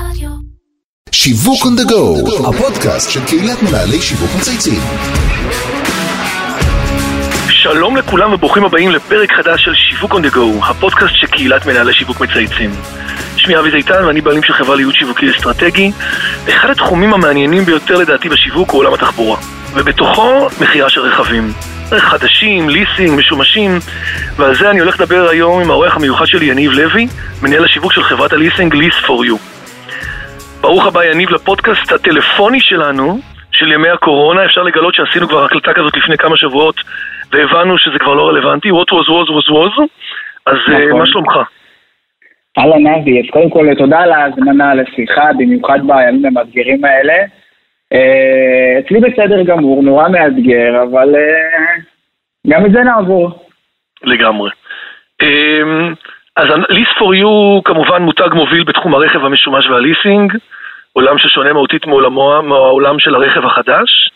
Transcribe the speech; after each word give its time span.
רדיו. 0.00 0.28
שיווק 1.12 1.62
on 1.62 1.80
the 1.80 1.90
go, 1.90 2.48
הפודקאסט 2.48 3.10
של 3.10 3.24
קהילת 3.26 3.62
מנהלי 3.62 4.00
שיווק 4.00 4.30
מצייצים. 4.38 4.80
שלום 7.48 7.96
לכולם 7.96 8.32
וברוכים 8.32 8.64
הבאים 8.64 8.90
לפרק 8.90 9.32
חדש 9.32 9.64
של 9.64 9.74
שיווק 9.74 10.14
on 10.14 10.16
the 10.16 10.34
go, 10.34 10.66
הפודקאסט 10.66 11.14
של 11.14 11.26
קהילת 11.26 11.66
מנהלי 11.66 11.94
שיווק 11.94 12.20
מצייצים. 12.20 12.70
שמי 13.36 13.58
אבי 13.58 13.70
זיתן 13.70 14.04
ואני 14.04 14.20
בעלים 14.20 14.42
של 14.42 14.52
חברה 14.52 14.76
לייעוד 14.76 14.94
שיווקי 14.94 15.30
אסטרטגי. 15.30 15.92
אחד 16.48 16.70
התחומים 16.70 17.14
המעניינים 17.14 17.64
ביותר 17.64 17.96
לדעתי 17.96 18.28
בשיווק 18.28 18.70
הוא 18.70 18.78
עולם 18.78 18.94
התחבורה, 18.94 19.38
ובתוכו 19.74 20.48
מכירה 20.60 20.90
של 20.90 21.00
רכבים. 21.00 21.52
חדשים, 21.98 22.68
ליסינג, 22.68 23.18
משומשים, 23.18 23.78
ועל 24.36 24.56
זה 24.58 24.70
אני 24.70 24.80
הולך 24.80 25.00
לדבר 25.00 25.28
היום 25.28 25.62
עם 25.62 25.70
האורח 25.70 25.96
המיוחד 25.96 26.26
שלי, 26.26 26.46
יניב 26.46 26.72
לוי, 26.72 27.06
מנהל 27.42 27.64
השיווק 27.64 27.92
של 27.92 28.02
חברת 28.02 28.32
הליסינג 28.32 28.74
Lease 28.74 29.06
for 29.06 29.28
You. 29.28 29.55
ברוך 30.66 30.86
הבא 30.86 31.04
יניב 31.04 31.30
לפודקאסט 31.30 31.92
הטלפוני 31.92 32.60
שלנו, 32.60 33.18
של 33.52 33.72
ימי 33.72 33.88
הקורונה, 33.88 34.44
אפשר 34.44 34.62
לגלות 34.62 34.94
שעשינו 34.94 35.28
כבר 35.28 35.44
הקלטה 35.44 35.74
כזאת 35.74 35.96
לפני 35.96 36.16
כמה 36.16 36.36
שבועות 36.36 36.76
והבנו 37.32 37.78
שזה 37.78 37.98
כבר 37.98 38.14
לא 38.14 38.28
רלוונטי, 38.28 38.70
what 38.70 38.90
was 38.92 39.08
was 39.08 39.28
was 39.36 39.50
was, 39.50 39.82
אז 40.46 40.56
אה, 40.68 40.86
נכון. 40.86 40.98
מה 40.98 41.06
שלומך? 41.06 41.32
אהלן 42.58 42.86
אבי, 42.86 43.20
אז 43.20 43.30
קודם 43.30 43.50
כל 43.50 43.74
תודה 43.78 43.98
על 43.98 44.12
ההזמנה 44.12 44.74
לשיחה, 44.74 45.32
במיוחד 45.38 45.78
בימים 45.86 46.26
המאתגרים 46.26 46.84
האלה. 46.84 47.14
אה, 47.92 48.78
אצלי 48.78 49.00
בסדר 49.00 49.42
גמור, 49.42 49.82
נורא 49.82 50.08
מאתגר, 50.08 50.82
אבל 50.82 51.14
אה, 51.14 51.82
גם 52.46 52.66
את 52.66 52.72
זה 52.72 52.80
נעבור. 52.80 53.48
לגמרי. 54.04 54.50
אז 56.36 56.46
Lease 56.48 56.98
for 56.98 57.14
You 57.22 57.62
כמובן 57.64 58.02
מותג 58.02 58.28
מוביל 58.34 58.64
בתחום 58.64 58.94
הרכב 58.94 59.24
המשומש 59.24 59.66
והליסינג, 59.66 60.32
עולם 60.92 61.18
ששונה 61.18 61.52
מהותית 61.52 61.86
מעולמו, 61.86 62.42
מהעולם 62.42 62.98
של 62.98 63.14
הרכב 63.14 63.46
החדש. 63.46 64.10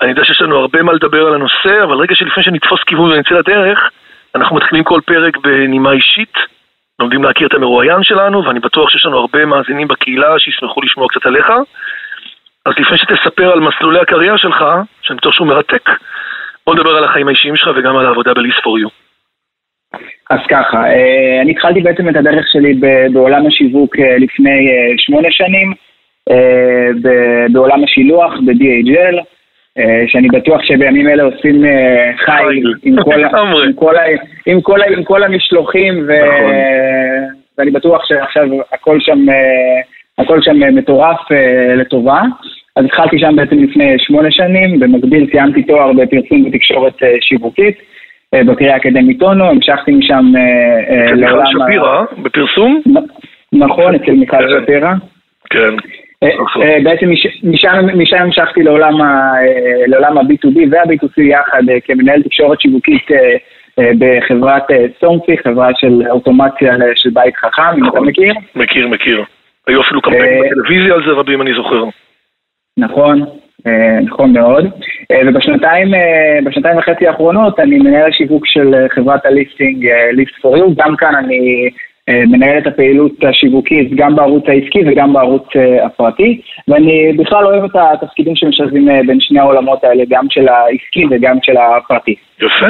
אני 0.00 0.10
יודע 0.10 0.24
שיש 0.24 0.42
לנו 0.42 0.58
הרבה 0.58 0.82
מה 0.82 0.92
לדבר 0.92 1.26
על 1.26 1.34
הנושא, 1.34 1.82
אבל 1.84 1.96
רגע 1.96 2.14
שלפני 2.14 2.42
שנתפוס 2.42 2.80
כיוון 2.86 3.12
ונצא 3.12 3.34
לדרך, 3.34 3.90
אנחנו 4.34 4.56
מתחילים 4.56 4.84
כל 4.84 5.00
פרק 5.06 5.36
בנימה 5.36 5.92
אישית, 5.92 6.34
לומדים 7.00 7.24
להכיר 7.24 7.46
את 7.48 7.54
המרואיין 7.54 8.02
שלנו, 8.02 8.44
ואני 8.44 8.60
בטוח 8.60 8.90
שיש 8.90 9.06
לנו 9.06 9.18
הרבה 9.18 9.46
מאזינים 9.46 9.88
בקהילה 9.88 10.38
שישמחו 10.38 10.80
לשמוע 10.82 11.08
קצת 11.08 11.26
עליך. 11.26 11.50
אז 12.66 12.72
לפני 12.78 12.98
שתספר 12.98 13.52
על 13.52 13.60
מסלולי 13.60 14.00
הקריירה 14.00 14.38
שלך, 14.38 14.64
שאני 15.02 15.16
בטוח 15.16 15.34
שהוא 15.34 15.46
מרתק, 15.46 15.90
בוא 16.66 16.74
נדבר 16.74 16.96
על 16.96 17.04
החיים 17.04 17.28
האישיים 17.28 17.56
שלך 17.56 17.70
וגם 17.76 17.96
על 17.96 18.06
העבודה 18.06 18.34
ב-Lease 18.34 18.60
for 18.60 18.86
You. 18.86 19.05
אז 20.30 20.38
ככה, 20.48 20.84
אה, 20.86 21.40
אני 21.42 21.50
התחלתי 21.50 21.80
בעצם 21.80 22.08
את 22.08 22.16
הדרך 22.16 22.46
שלי 22.52 22.74
בעולם 23.12 23.46
השיווק 23.46 23.98
אה, 23.98 24.18
לפני 24.18 24.68
אה, 24.70 24.92
שמונה 24.96 25.28
שנים, 25.30 25.72
בעולם 27.52 27.84
השילוח, 27.84 28.32
ב-DHL, 28.46 29.16
שאני 30.06 30.28
בטוח 30.28 30.62
שבימים 30.62 31.08
אלה 31.08 31.22
עושים 31.22 31.64
חיל 32.16 32.74
עם 32.82 33.02
כל 33.02 33.16
לגמרי. 33.16 33.66
עם 33.66 33.72
כל 33.72 33.94
עם 34.46 34.60
כל 34.60 34.82
ה- 34.82 34.86
עם 34.86 35.04
כל 35.04 35.22
המשלוחים, 35.22 36.04
ו- 36.08 36.26
נכון. 36.26 36.52
ואני 37.58 37.70
בטוח 37.70 38.04
שעכשיו 38.08 38.48
הכל 38.72 39.00
שם, 39.00 39.26
הכל 40.18 40.42
שם 40.42 40.74
מטורף 40.76 41.20
לטובה. 41.76 42.22
אז 42.76 42.84
התחלתי 42.84 43.18
שם 43.18 43.36
בעצם 43.36 43.56
לפני 43.62 43.94
שמונה 43.98 44.30
שנים, 44.30 44.80
במקביל 44.80 45.30
סיימתי 45.30 45.62
תואר 45.62 45.92
בפרסום 45.92 46.44
ותקשורת 46.46 46.94
שיווקית. 47.20 47.76
אה, 48.36 48.44
בקריאה 48.44 48.74
האקדמית 48.74 49.22
אונו, 49.22 49.44
המשכתי 49.50 49.92
משם 49.92 50.32
אה, 50.36 50.40
אה, 50.40 51.04
אצל 51.06 51.14
מיכל 51.14 51.26
לעולם 51.30 51.46
שפירא, 51.46 52.02
בפרסום? 52.22 52.82
נכון, 53.52 53.94
אצל 53.94 54.12
מיכל 54.12 54.36
כן. 54.36 54.62
שפירא. 54.62 54.92
כן. 55.50 55.74
בעצם 56.84 57.10
מש- 57.10 57.44
משם 58.00 58.16
המשכתי 58.18 58.62
לעולם 58.62 59.00
ה- 59.00 59.32
אה, 59.42 59.86
לעולם 59.86 60.18
ה-B2B 60.18 60.58
וה-B2C 60.70 61.22
יחד 61.22 61.62
כמנהל 61.84 62.22
תקשורת 62.22 62.60
שיווקית 62.60 63.06
בחברת 63.98 64.62
סורמפי, 65.00 65.36
חברה 65.38 65.68
של 65.76 66.02
אוטומציה 66.10 66.74
של 66.94 67.10
בית 67.10 67.36
חכם, 67.36 67.62
אם 67.62 67.82
אתה 67.82 67.86
נכון. 67.86 68.06
מכיר. 68.08 68.34
מכיר, 68.56 68.88
מכיר. 68.88 69.24
היו 69.66 69.80
אפילו 69.82 70.02
קמפיינים 70.02 70.42
בטלוויזיה 70.50 70.94
על 70.94 71.02
זה 71.06 71.10
רבים, 71.12 71.42
אני 71.42 71.54
זוכר. 71.54 71.84
נכון, 72.78 73.24
נכון 74.02 74.32
מאוד. 74.32 74.64
אה, 75.12 75.20
ובשנתיים 75.26 75.94
אה, 75.94 76.78
וחצי 76.78 77.06
האחרונות 77.06 77.60
אני 77.60 77.78
מנהל 77.78 78.08
השיווק 78.08 78.46
של 78.46 78.74
אה, 78.74 78.88
חברת 78.88 79.26
הליסטינג, 79.26 79.86
ליסט 80.12 80.34
פור 80.42 80.56
יו, 80.56 80.74
גם 80.74 80.96
כאן 80.96 81.14
אני 81.14 81.68
מנהל 82.10 82.58
את 82.58 82.66
הפעילות 82.66 83.12
השיווקית 83.28 83.94
גם 83.94 84.16
בערוץ 84.16 84.44
העסקי 84.48 84.82
וגם 84.86 85.12
בערוץ 85.12 85.46
הפרטי, 85.82 86.40
ואני 86.68 87.12
בכלל 87.18 87.46
אוהב 87.46 87.64
את 87.64 87.76
התפקידים 87.76 88.36
שמשלבים 88.36 88.88
בין 89.06 89.20
שני 89.20 89.38
העולמות 89.38 89.84
האלה, 89.84 90.04
גם 90.08 90.26
של 90.30 90.48
העסקי 90.48 91.04
וגם 91.10 91.36
של 91.42 91.56
הפרטי. 91.56 92.14
יפה. 92.38 92.66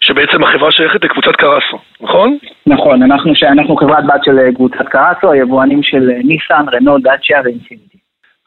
שבעצם 0.00 0.42
החברה 0.42 0.72
שייכת 0.72 1.04
לקבוצת 1.04 1.36
קרסו, 1.36 1.78
נכון? 2.00 2.38
נכון, 2.66 3.02
אנחנו, 3.02 3.32
אנחנו 3.42 3.76
חברת 3.76 4.04
בת 4.06 4.24
של 4.24 4.52
קבוצת 4.54 4.88
קרסו, 4.88 5.32
היבואנים 5.32 5.82
של 5.82 6.10
ניסן, 6.24 6.64
רנו, 6.72 6.98
דאצ'יה 6.98 7.40
ואינפיניטי. 7.44 7.98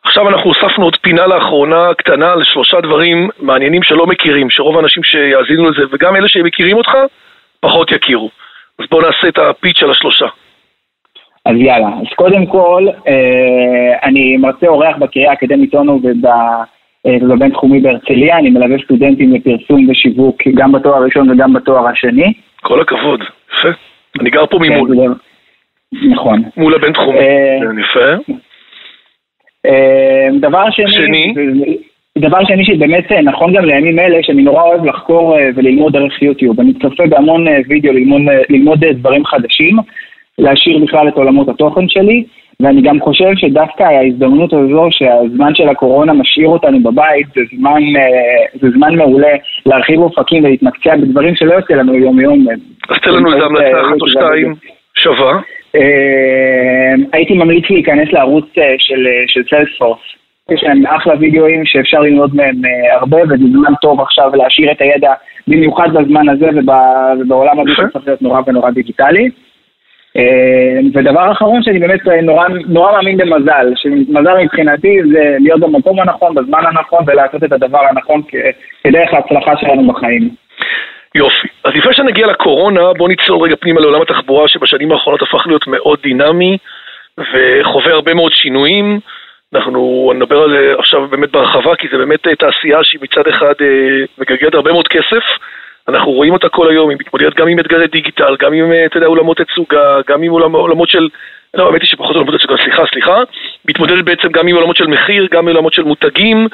עכשיו 0.06 0.30
אנחנו 0.30 0.50
הוספנו 0.50 0.84
עוד 0.86 0.96
פינה 1.02 1.28
לאחרונה 1.28 1.94
קטנה 1.98 2.32
על 2.34 2.44
שלושה 2.44 2.82
דברים 2.82 3.30
מעניינים 3.40 3.84
שלא 3.84 4.08
מכירים, 4.08 4.50
שרוב 4.50 4.78
האנשים 4.78 5.04
שיאזינו 5.04 5.70
לזה, 5.70 5.82
וגם 5.92 6.16
אלה 6.16 6.28
שמכירים 6.28 6.78
אותך, 6.78 6.92
פחות 7.60 7.92
יכירו. 7.92 8.30
אז 8.80 8.86
בואו 8.92 9.02
נעשה 9.02 9.28
את 9.28 9.38
הפיץ' 9.38 9.84
על 9.84 9.92
השלושה. 9.92 10.26
אז 11.46 11.56
יאללה, 11.56 11.88
אז 11.88 12.14
קודם 12.16 12.46
כל, 12.46 12.88
אה, 13.08 13.14
אני 14.04 14.38
מרצה 14.38 14.68
אורח 14.68 14.98
בקריאה 14.98 15.30
האקדמית 15.32 15.76
אונו 15.76 16.00
אה, 17.06 17.12
ובבינתחומי 17.22 17.80
בהרצליה, 17.80 18.38
אני 18.38 18.50
מלווה 18.50 18.78
סטודנטים 18.84 19.34
לפרסום 19.34 19.90
ושיווק 19.90 20.38
גם 20.56 20.72
בתואר 20.72 20.96
הראשון 20.96 21.30
וגם 21.32 21.54
בתואר 21.54 21.88
השני. 21.88 22.34
כל 22.62 22.82
הכבוד. 22.82 23.24
יפה. 23.60 23.70
אני 24.22 24.30
גר 24.30 24.46
פה 24.46 24.60
ממול, 24.62 24.90
כן, 24.90 24.96
זה- 24.96 26.10
נכון. 26.10 26.44
מול 26.58 26.76
הבינתחומי. 26.76 27.20
אה, 27.20 27.58
כן, 27.62 27.80
יפה. 27.80 28.32
אה, 29.66 30.28
דבר 30.40 30.72
שני, 30.72 30.92
שני? 30.92 31.34
דבר 32.18 32.46
שני 32.46 32.66
שבאמת 32.66 33.12
אה, 33.12 33.22
נכון 33.22 33.54
גם 33.54 33.66
לימים 33.66 34.00
אלה, 34.00 34.18
שאני 34.22 34.44
נורא 34.44 34.64
אוהב 34.64 34.86
לחקור 34.86 35.38
אה, 35.38 35.50
וללמוד 35.56 35.94
דרך 35.94 36.22
יוטיוב. 36.22 36.60
אני 36.60 36.74
צופה 36.74 37.04
בהמון 37.10 37.48
אה, 37.48 37.58
וידאו 37.68 37.94
ללמוד, 37.94 38.22
ללמוד 38.50 38.86
דברים 38.86 39.26
חדשים, 39.26 39.78
להשאיר 40.38 40.78
בכלל 40.86 41.08
את 41.08 41.14
עולמות 41.14 41.50
התוכן 41.50 41.90
שלי, 41.90 42.24
ואני 42.60 42.82
גם 42.82 43.00
חושב 43.00 43.32
שדווקא 43.36 43.84
ההזדמנות 43.84 44.54
הזו 44.54 44.88
שהזמן 44.92 45.56
של 45.56 45.70
הקורונה 45.70 46.14
משאיר 46.14 46.48
אותנו 46.48 46.84
בבית, 46.84 47.28
זה 47.36 47.42
זמן, 47.58 47.82
זה 48.62 48.70
זמן 48.70 48.96
מעולה 48.96 49.36
להרחיב 49.66 50.00
אופקים 50.00 50.44
ולהתמקצע 50.44 50.96
בדברים 50.96 51.36
שלא 51.36 51.54
יוצא 51.54 51.74
לנו 51.74 51.96
יום-יום. 51.96 52.46
אז 52.90 52.98
תן 53.04 53.12
לנו 53.12 53.34
איזה 53.34 53.46
המלצה 53.46 53.82
אחת 53.82 54.02
או. 54.02 54.08
שתיים 54.08 54.56
שווה. 54.96 55.40
אה, 55.76 56.94
הייתי 57.14 57.34
ממליץ 57.34 57.70
להיכנס 57.70 58.14
לערוץ 58.14 58.46
אה, 58.58 58.76
של, 58.78 59.08
אה, 59.08 59.44
סיילספורס. 59.50 60.00
יש 60.52 60.64
להם 60.64 60.86
אחלה 60.86 61.14
וידאוים 61.20 61.66
שאפשר 61.66 62.00
ללמוד 62.00 62.36
מהם 62.36 62.56
אה, 62.66 62.96
הרבה, 62.96 63.18
וזה 63.24 63.36
זמן 63.54 63.74
טוב 63.82 64.02
עכשיו 64.02 64.32
להשאיר 64.36 64.72
את 64.72 64.82
הידע, 64.82 65.14
במיוחד 65.48 65.90
בזמן 65.94 66.30
הזה 66.30 66.50
וב- 66.56 67.20
ובעולם 67.20 67.60
הזה. 67.60 67.72
שצריך 67.76 68.08
להיות 68.08 68.22
נורא 68.22 68.42
ונורא 68.48 68.72
דיגיטלי. 68.72 69.30
אה, 70.18 70.80
ודבר 70.94 71.32
אחרון 71.32 71.64
שאני 71.64 71.80
באמת 71.80 72.08
אה, 72.08 72.22
נורא, 72.22 72.48
נורא 72.68 72.92
מאמין 72.92 73.18
במזל, 73.18 73.74
שמזל 73.76 74.38
מבחינתי 74.44 74.98
זה 75.14 75.36
להיות 75.40 75.60
במקום 75.60 76.00
הנכון, 76.00 76.36
בזמן 76.36 76.60
הנכון, 76.66 77.04
ולעשות 77.08 77.44
את 77.44 77.52
הדבר 77.52 77.82
הנכון 77.90 78.22
כדרך 78.84 79.14
ההצלחה 79.14 79.58
שלנו 79.58 79.88
בחיים. 79.88 80.30
יופי. 81.16 81.48
אז 81.64 81.74
לפני 81.76 81.94
שנגיע 81.94 82.28
לקורונה, 82.28 82.94
בוא 82.94 83.10
נצלול 83.10 83.44
רגע 83.44 83.56
פנימה 83.56 83.82
לעולם 83.82 84.02
התחבורה 84.02 84.48
שבשנים 84.48 84.92
האחרונות 84.92 85.22
הפך 85.22 85.48
להיות 85.48 85.68
מאוד 85.68 86.00
דינמי 86.04 86.58
וחווה 87.18 87.94
הרבה 87.94 88.14
מאוד 88.14 88.32
שינויים. 88.32 89.00
אנחנו 89.56 90.12
נדבר 90.16 90.42
על 90.42 90.50
זה 90.50 90.74
עכשיו 90.78 91.08
באמת 91.08 91.32
בהרחבה, 91.32 91.76
כי 91.76 91.88
זה 91.92 91.98
באמת 91.98 92.28
אה, 92.28 92.36
תעשייה 92.36 92.84
שהיא 92.84 93.02
מצד 93.04 93.28
אחד 93.28 93.54
אה, 93.62 94.06
מגלגלת 94.18 94.54
הרבה 94.54 94.72
מאוד 94.72 94.88
כסף. 94.88 95.24
אנחנו 95.88 96.12
רואים 96.12 96.34
אותה 96.34 96.50
כל 96.50 96.70
היום, 96.70 96.90
היא 96.90 96.98
מתמודדת 97.00 97.36
גם 97.36 97.48
עם 97.48 97.60
אתגרי 97.60 97.88
דיגיטל, 97.88 98.36
גם 98.40 98.54
עם, 98.54 98.72
אה, 98.72 98.86
אתה 98.86 98.98
יודע, 98.98 99.08
עולמות 99.08 99.38
תצוגה, 99.38 100.00
גם 100.08 100.24
עם 100.24 100.32
עולמ- 100.32 100.56
עולמות 100.56 100.90
של... 100.90 101.10
לא, 101.54 101.68
האמת 101.68 101.82
היא 101.82 101.90
שפחות 101.90 102.16
עולמות 102.16 102.36
תצוגה, 102.36 102.56
סליחה, 102.64 102.84
סליחה. 102.92 103.18
מתמודדת 103.66 104.04
בעצם 104.06 104.28
גם 104.32 104.48
עם 104.48 104.56
עולמות 104.56 104.76
של 104.76 104.88
מחיר, 104.88 105.28
גם 105.32 105.48
עם 105.48 105.48
עולמות 105.48 105.74
של 105.74 105.84
מותגים, 105.84 106.48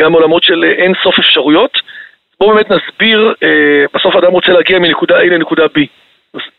גם 0.00 0.12
עולמות 0.12 0.42
של 0.42 0.64
אה, 0.64 0.70
אין 0.70 0.92
סוף 1.02 1.18
אפשרויות. 1.18 1.78
בואו 2.42 2.54
באמת 2.54 2.70
נסביר, 2.70 3.34
אה, 3.42 3.84
בסוף 3.94 4.16
אדם 4.16 4.32
רוצה 4.32 4.52
להגיע 4.52 4.78
מנקודה 4.78 5.20
A 5.20 5.24
לנקודה 5.24 5.64
B. 5.64 5.80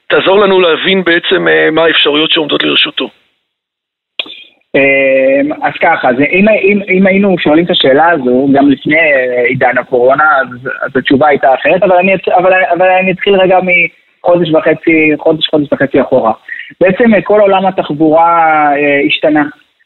תעזור 0.08 0.40
לנו 0.40 0.60
להבין 0.60 1.04
בעצם 1.04 1.48
אה, 1.48 1.72
מה 1.72 1.84
האפשרויות 1.84 2.32
שעומדות 2.32 2.64
לרשותו. 2.64 3.10
אמ, 4.76 5.54
אז 5.64 5.74
ככה, 5.82 6.10
אז 6.10 6.16
אם, 6.20 6.46
אם, 6.50 6.80
אם 6.90 7.08
היינו 7.08 7.36
שואלים 7.40 7.66
את 7.66 7.70
השאלה 7.70 8.10
הזו, 8.10 8.48
גם 8.54 8.70
לפני 8.70 8.96
אה, 8.96 9.44
עידן 9.46 9.78
הקורונה, 9.78 10.24
אז, 10.42 10.70
אז 10.82 10.98
התשובה 10.98 11.28
הייתה 11.28 11.54
אחרת, 11.54 11.84
אבל 11.84 11.96
אני, 11.96 12.14
אבל, 12.38 12.54
אבל 12.74 12.88
אני 13.02 13.12
אתחיל 13.12 13.36
רגע 13.36 13.60
מחודש 13.64 14.50
וחצי, 14.54 15.12
חודש, 15.20 15.48
חודש 15.48 15.68
וחצי 15.74 16.02
אחורה. 16.02 16.32
בעצם 16.82 17.22
כל 17.24 17.40
עולם 17.40 17.66
התחבורה 17.66 18.70
השתנה. 19.08 19.44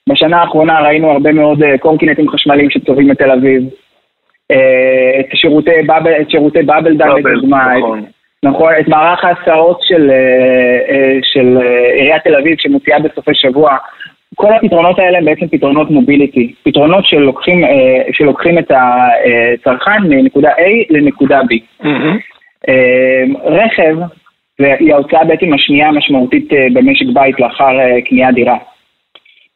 בשנה 0.10 0.42
האחרונה 0.42 0.80
ראינו 0.80 1.12
הרבה 1.12 1.32
מאוד 1.32 1.60
קורקינטים 1.80 2.30
חשמליים 2.30 2.70
שטובים 2.70 3.08
בתל 3.08 3.32
אביב. 3.32 3.64
אה, 4.52 5.20
את 5.20 5.26
שירותי 5.34 5.82
באבל, 5.86 6.22
את 6.22 6.32
שירותי 6.32 6.62
באבל 6.62 6.98
דן 6.98 7.10
לדוגמה. 7.10 7.78
נכון. 7.78 8.04
נכון, 8.44 8.74
את 8.80 8.88
מערך 8.88 9.26
ההסעות 9.26 9.80
של, 9.82 10.12
של 11.34 11.58
עיריית 11.94 12.24
תל 12.24 12.36
אביב 12.36 12.56
שמוציאה 12.60 13.00
בסופי 13.00 13.32
שבוע. 13.34 13.78
כל 14.36 14.54
הפתרונות 14.54 15.00
האלה 15.00 15.18
הם 15.18 15.26
בעצם 15.26 15.48
פתרונות 15.48 15.92
מוביליטי, 15.92 16.54
פתרונות 16.64 17.06
שלוקחים, 17.06 17.64
שלוקחים 18.12 18.60
את 18.60 18.72
הצרכן 18.72 20.04
מנקודה 20.10 20.50
A 20.50 20.62
לנקודה 20.90 21.42
B. 21.42 21.84
Mm-hmm. 21.84 22.68
רכב 23.44 23.96
והיא 24.60 24.94
ההוצאה 24.94 25.24
בעצם 25.24 25.54
השנייה 25.54 25.88
המשמעותית 25.88 26.54
אה, 26.54 26.68
במשק 26.74 27.06
בית 27.14 27.40
לאחר 27.40 27.80
אה, 27.80 28.02
קניית 28.02 28.36
דירה. 28.36 28.58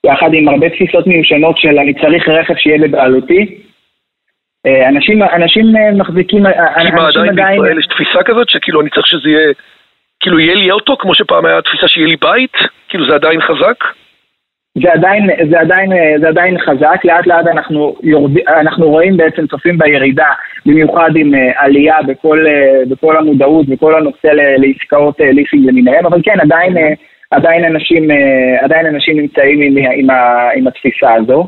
יחד 0.05 0.33
עם 0.33 0.47
הרבה 0.47 0.69
תפיסות 0.69 1.07
מיושנות 1.07 1.57
של 1.57 1.79
אני 1.79 1.93
צריך 1.93 2.29
רכב 2.29 2.55
שיהיה 2.57 2.77
בבעלותי. 2.87 3.55
אה, 4.65 4.89
אנשים, 4.89 5.23
אנשים 5.23 5.65
מחזיקים, 5.93 6.45
אנשים 6.45 7.29
עדיין... 7.29 7.61
בישראל 7.61 7.79
יש 7.79 7.87
תפיסה 7.87 8.23
כזאת 8.23 8.49
שכאילו 8.49 8.81
אני 8.81 8.89
צריך 8.89 9.07
שזה 9.07 9.29
יהיה, 9.29 9.53
כאילו 10.19 10.39
יהיה 10.39 10.55
לי 10.55 10.71
אוטו 10.71 10.97
כמו 10.97 11.15
שפעם 11.15 11.45
היה 11.45 11.61
תפיסה 11.61 11.87
שיהיה 11.87 12.07
לי 12.07 12.15
בית? 12.21 12.53
כאילו 12.89 13.07
זה 13.09 13.15
עדיין 13.15 13.41
חזק? 13.41 13.83
זה 14.83 14.91
עדיין, 14.93 15.29
זה, 15.49 15.59
עדיין, 15.59 15.89
זה 16.21 16.27
עדיין 16.27 16.59
חזק, 16.59 17.05
לאט 17.05 17.27
לאט 17.27 17.47
אנחנו, 17.47 17.95
יורד, 18.03 18.31
אנחנו 18.47 18.89
רואים 18.89 19.17
בעצם, 19.17 19.47
צופים 19.47 19.77
בירידה, 19.77 20.29
במיוחד 20.65 21.09
עם 21.15 21.33
עלייה 21.55 21.95
בכל, 22.07 22.45
בכל 22.89 23.17
המודעות 23.17 23.65
וכל 23.69 23.95
הנושא 23.95 24.27
לעסקאות 24.57 25.19
ליסינג 25.19 25.69
למיניהם, 25.69 26.05
אבל 26.05 26.21
כן, 26.23 26.39
עדיין, 26.39 26.75
עדיין, 27.31 27.65
אנשים, 27.65 28.07
עדיין 28.61 28.85
אנשים 28.85 29.17
נמצאים 29.17 29.61
עם, 29.61 29.77
עם, 29.77 30.07
עם 30.55 30.67
התפיסה 30.67 31.13
הזו. 31.13 31.47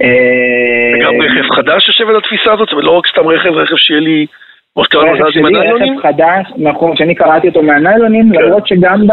וגם 0.00 1.20
רכב 1.20 1.50
חדש 1.50 1.88
יושב 1.88 2.08
על 2.08 2.16
התפיסה 2.16 2.52
הזאת? 2.52 2.58
זאת 2.58 2.72
אומרת, 2.72 2.84
לא 2.84 2.98
רק 2.98 3.06
סתם 3.06 3.26
רכב, 3.26 3.52
רכב 3.52 3.76
שיהיה 3.76 4.00
לי... 4.00 4.26
כמו 4.74 4.84
שקראנו 4.84 5.14
לזה 5.14 5.38
עם 5.38 5.46
הניילונים? 5.46 5.98
רכב 5.98 6.08
חדש, 6.08 6.46
נכון, 6.56 6.96
שאני 6.96 7.14
קראתי 7.14 7.48
אותו 7.48 7.62
מהניילונים, 7.62 8.32
כן. 8.32 8.42
למרות 8.42 8.66
שגם, 8.66 9.06
ב, 9.06 9.12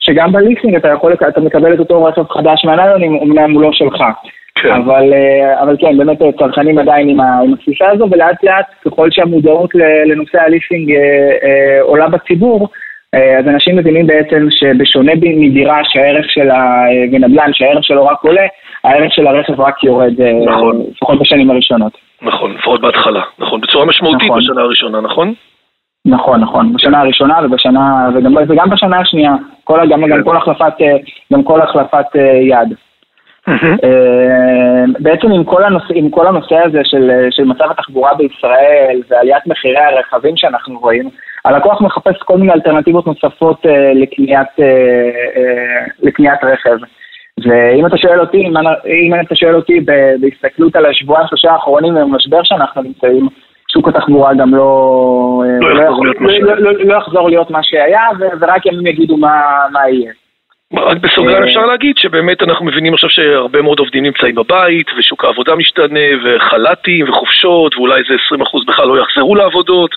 שגם 0.00 0.32
בליסינג 0.32 0.74
אתה 0.74 0.88
יכול, 0.88 1.12
אתה 1.28 1.40
מקבל 1.40 1.74
את 1.74 1.78
אותו 1.78 2.04
רכב 2.04 2.28
חדש 2.28 2.64
מהניילונים, 2.64 3.18
אמנם 3.22 3.52
הוא 3.52 3.62
לא 3.62 3.72
שלך. 3.72 4.04
כן. 4.54 4.72
אבל, 4.72 5.12
אה, 5.12 5.62
אבל 5.62 5.76
כן, 5.80 5.98
באמת 5.98 6.18
צרכנים 6.38 6.78
עדיין 6.78 7.08
עם, 7.08 7.20
עם 7.20 7.52
התפיסה 7.52 7.90
הזו, 7.90 8.08
ולאט 8.10 8.44
לאט, 8.44 8.66
ככל 8.84 9.10
שהמודעות 9.10 9.70
לנושא 10.06 10.42
הליסינג 10.42 10.90
אה, 10.90 10.96
אה, 11.42 11.82
עולה 11.82 12.08
בציבור, 12.08 12.68
אה, 13.14 13.38
אז 13.38 13.48
אנשים 13.48 13.76
מבינים 13.76 14.06
בעצם 14.06 14.46
שבשונה 14.50 15.12
מדירה 15.20 15.80
שהערך 15.84 16.26
של 16.28 16.50
הנדל"ן, 16.50 17.50
שהערך 17.52 17.84
שלו 17.84 18.06
רק 18.06 18.22
עולה, 18.22 18.46
הערך 18.86 19.12
של 19.12 19.26
הרכב 19.26 19.60
רק 19.60 19.84
יורד, 19.84 20.20
אה, 20.20 20.32
נכון. 20.46 20.82
לפחות 20.92 21.18
בשנים 21.18 21.50
הראשונות. 21.50 21.92
נכון, 22.22 22.54
לפחות 22.54 22.80
בהתחלה, 22.80 23.22
נכון, 23.38 23.60
בצורה 23.60 23.86
משמעותית 23.86 24.28
נכון. 24.28 24.38
בשנה 24.38 24.60
הראשונה, 24.60 25.00
נכון? 25.00 25.34
נכון, 26.06 26.40
נכון, 26.40 26.72
בשנה 26.72 27.00
הראשונה 27.00 27.38
ובשנה, 27.44 28.08
וגם, 28.14 28.34
וגם 28.48 28.70
בשנה 28.70 28.98
השנייה, 28.98 29.32
כל, 29.64 29.88
גם, 29.90 30.06
גם. 30.06 30.24
כל 30.24 30.36
החלפת, 30.36 30.72
אה, 30.80 30.96
גם 31.32 31.42
כל 31.42 31.60
החלפת 31.60 32.06
יד. 32.40 32.74
בעצם 34.98 35.32
עם 35.32 35.44
כל, 35.44 35.64
הנושא, 35.64 35.94
עם 35.94 36.10
כל 36.10 36.26
הנושא 36.26 36.56
הזה 36.64 36.80
של, 36.84 37.10
של 37.30 37.44
מצב 37.44 37.70
התחבורה 37.70 38.14
בישראל 38.14 39.00
ועליית 39.08 39.46
מחירי 39.46 39.78
הרכבים 39.78 40.36
שאנחנו 40.36 40.78
רואים, 40.78 41.10
הלקוח 41.46 41.80
מחפש 41.80 42.16
כל 42.18 42.38
מיני 42.38 42.52
אלטרנטיבות 42.52 43.06
נוספות 43.06 43.66
אה, 43.66 43.92
לקניית, 43.94 44.48
אה, 44.60 44.64
אה, 45.36 45.84
לקניית 46.02 46.44
רכב. 46.44 46.76
ואם 47.44 47.86
אתה 47.86 47.96
שואל 47.96 48.20
אותי, 48.20 48.46
אם 49.06 49.12
אתה 49.26 49.36
שואל 49.36 49.54
אותי 49.54 49.80
בהסתכלות 50.20 50.76
על 50.76 50.86
השבועיים 50.86 51.26
שלושה 51.28 51.50
האחרונים 51.52 51.94
במשבר 51.94 52.42
שאנחנו 52.42 52.82
נמצאים, 52.82 53.28
שוק 53.72 53.88
התחבורה 53.88 54.34
גם 54.34 54.54
לא, 54.54 55.42
לא, 55.60 55.74
לא, 55.74 56.04
לא, 56.40 56.56
לא, 56.56 56.72
לא 56.72 56.96
יחזור 56.96 57.28
להיות 57.28 57.50
מה 57.50 57.62
שהיה, 57.62 58.02
ורק 58.40 58.66
ימים 58.66 58.86
יגידו 58.86 59.16
מה, 59.16 59.40
מה 59.72 59.80
יהיה. 59.88 60.12
רק 60.74 60.96
בסוגריים 60.96 61.42
אפשר 61.42 61.66
להגיד 61.66 61.96
שבאמת 61.98 62.42
אנחנו 62.42 62.64
מבינים 62.64 62.94
עכשיו 62.94 63.10
שהרבה 63.10 63.62
מאוד 63.62 63.78
עובדים 63.78 64.04
נמצאים 64.04 64.34
בבית 64.34 64.86
ושוק 64.98 65.24
העבודה 65.24 65.54
משתנה 65.54 66.00
וחל"תים 66.24 67.08
וחופשות 67.08 67.76
ואולי 67.76 67.94
איזה 67.98 68.14
20% 68.34 68.66
בכלל 68.66 68.88
לא 68.88 69.02
יחזרו 69.02 69.34
לעבודות 69.34 69.90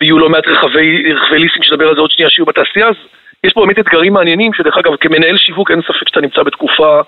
ויהיו 0.00 0.18
לא 0.18 0.28
מעט 0.28 0.48
רכבי, 0.48 1.12
רכבי 1.12 1.38
ליסינג 1.38 1.64
שדבר 1.64 1.88
על 1.88 1.94
זה 1.94 2.00
עוד 2.00 2.10
שנייה 2.10 2.30
שיהיו 2.30 2.46
בתעשייה, 2.46 2.88
אז 2.88 2.94
יש 3.44 3.52
פה 3.52 3.60
באמת 3.60 3.78
אתגרים 3.78 4.12
מעניינים, 4.12 4.52
שדרך 4.52 4.78
אגב, 4.78 4.96
כמנהל 4.96 5.36
שיווק 5.36 5.70
אין 5.70 5.80
ספק 5.82 6.08
שאתה 6.08 6.20
נמצא 6.20 6.42
בתקופה 6.42 7.00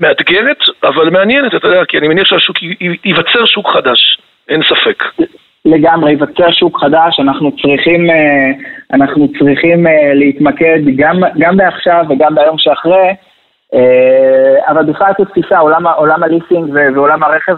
מאתגרת, 0.00 0.58
אבל 0.84 1.10
מעניינת, 1.10 1.54
אתה 1.54 1.68
יודע, 1.68 1.84
כי 1.84 1.98
אני 1.98 2.08
מניח 2.08 2.26
שהשוק 2.26 2.56
ייווצר 3.04 3.44
שוק 3.46 3.68
חדש, 3.68 4.18
אין 4.48 4.60
ספק. 4.62 5.04
לגמרי, 5.64 6.10
ייווצר 6.10 6.52
שוק 6.52 6.80
חדש, 6.80 7.20
אנחנו 7.20 7.50
צריכים, 7.56 8.10
אה, 8.10 8.50
אנחנו 8.92 9.28
צריכים 9.38 9.86
אה, 9.86 10.14
להתמקד 10.14 10.78
גם, 10.96 11.20
גם 11.38 11.56
בעכשיו 11.56 12.04
וגם 12.10 12.34
ביום 12.34 12.58
שאחרי 12.58 13.14
אה, 13.74 14.70
אבל 14.72 14.84
בכלל 14.84 15.12
זו 15.18 15.24
תפיסה, 15.24 15.58
עולם, 15.58 15.86
עולם 15.86 16.22
הליסינג 16.22 16.74
ועולם 16.94 17.22
הרכב, 17.22 17.56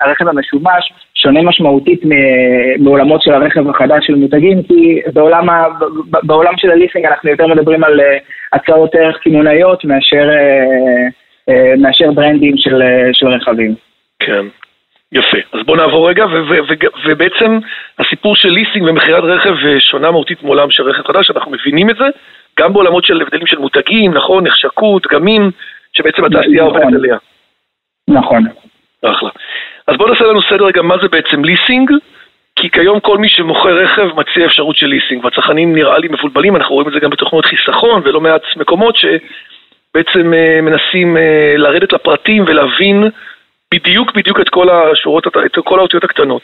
הרכב 0.00 0.28
המשומש 0.28 0.92
שונה 1.26 1.42
משמעותית 1.42 2.00
מעולמות 2.78 3.22
של 3.22 3.32
הרכב 3.32 3.70
החדש 3.70 4.06
של 4.06 4.14
מותגים, 4.14 4.62
כי 4.62 5.00
בעולם, 5.14 5.50
ה, 5.50 5.64
בעולם 6.22 6.56
של 6.56 6.70
הליסינג 6.70 7.06
אנחנו 7.06 7.30
יותר 7.30 7.46
מדברים 7.46 7.84
על 7.84 8.00
אה, 8.00 8.18
הצעות 8.52 8.94
ערך 8.94 9.16
קמעונאיות 9.18 9.84
מאשר, 9.84 10.28
מאשר 11.78 12.10
ברנדים 12.10 12.56
של, 12.56 12.82
של 13.12 13.28
רכבים. 13.28 13.74
כן. 14.18 14.46
יפה. 15.12 15.38
אז 15.52 15.60
בואו 15.66 15.76
נעבור 15.76 16.08
רגע, 16.08 16.24
ובעצם 17.06 17.58
הסיפור 17.98 18.36
של 18.36 18.48
ליסינג 18.48 18.84
ומכירת 18.88 19.24
רכב 19.24 19.54
שונה 19.78 20.10
מהותית 20.10 20.42
מעולם 20.42 20.70
של 20.70 20.82
רכב 20.82 21.06
חדש, 21.06 21.30
אנחנו 21.30 21.50
מבינים 21.50 21.90
את 21.90 21.96
זה, 21.96 22.04
גם 22.60 22.72
בעולמות 22.72 23.04
של 23.04 23.22
הבדלים 23.22 23.46
של 23.46 23.58
מותגים, 23.58 24.14
נכון, 24.14 24.46
נחשקות, 24.46 25.06
דגמים, 25.06 25.50
שבעצם 25.92 26.24
התעשייה 26.24 26.64
נכון. 26.64 26.82
עובדת 26.82 26.98
עליה. 26.98 27.16
נכון. 28.08 28.44
אחלה. 29.04 29.30
אז 29.88 29.96
בואו 29.96 30.08
נעשה 30.08 30.24
לנו 30.24 30.40
סדר 30.42 30.64
רגע 30.64 30.82
מה 30.82 30.94
זה 31.02 31.08
בעצם 31.08 31.44
ליסינג, 31.44 31.90
כי 32.56 32.70
כיום 32.70 33.00
כל 33.00 33.18
מי 33.18 33.28
שמוכר 33.28 33.74
רכב 33.74 34.08
מציע 34.16 34.46
אפשרות 34.46 34.76
של 34.76 34.86
ליסינג, 34.86 35.24
והצרכנים 35.24 35.74
נראה 35.74 35.98
לי 35.98 36.08
מבולבלים, 36.08 36.56
אנחנו 36.56 36.74
רואים 36.74 36.88
את 36.88 36.92
זה 36.92 37.00
גם 37.00 37.10
בתוכנות 37.10 37.44
חיסכון 37.44 38.02
ולא 38.04 38.20
מעט 38.20 38.42
מקומות 38.56 38.96
שבעצם 38.96 40.32
uh, 40.32 40.62
מנסים 40.62 41.16
uh, 41.16 41.20
לרדת 41.58 41.92
לפרטים 41.92 42.44
ולהבין 42.46 43.04
בדיוק 43.74 44.12
בדיוק 44.16 44.40
את 44.40 44.48
כל 44.48 44.68
השורות, 44.70 45.26
את 45.26 45.58
כל 45.64 45.78
האותיות 45.78 46.04
הקטנות. 46.04 46.42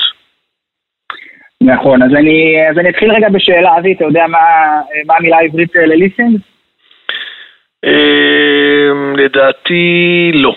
נכון, 1.60 2.02
אז 2.02 2.10
אני, 2.14 2.56
אז 2.70 2.78
אני 2.78 2.90
אתחיל 2.90 3.12
רגע 3.12 3.28
בשאלה, 3.28 3.78
אבי, 3.78 3.92
אתה 3.92 4.04
יודע 4.04 4.26
מה, 4.26 4.38
מה 5.06 5.14
המילה 5.18 5.36
העברית 5.36 5.76
אה, 5.76 5.86
לליסינג? 5.86 6.38
אמ, 7.84 9.16
לדעתי 9.16 10.30
לא. 10.34 10.54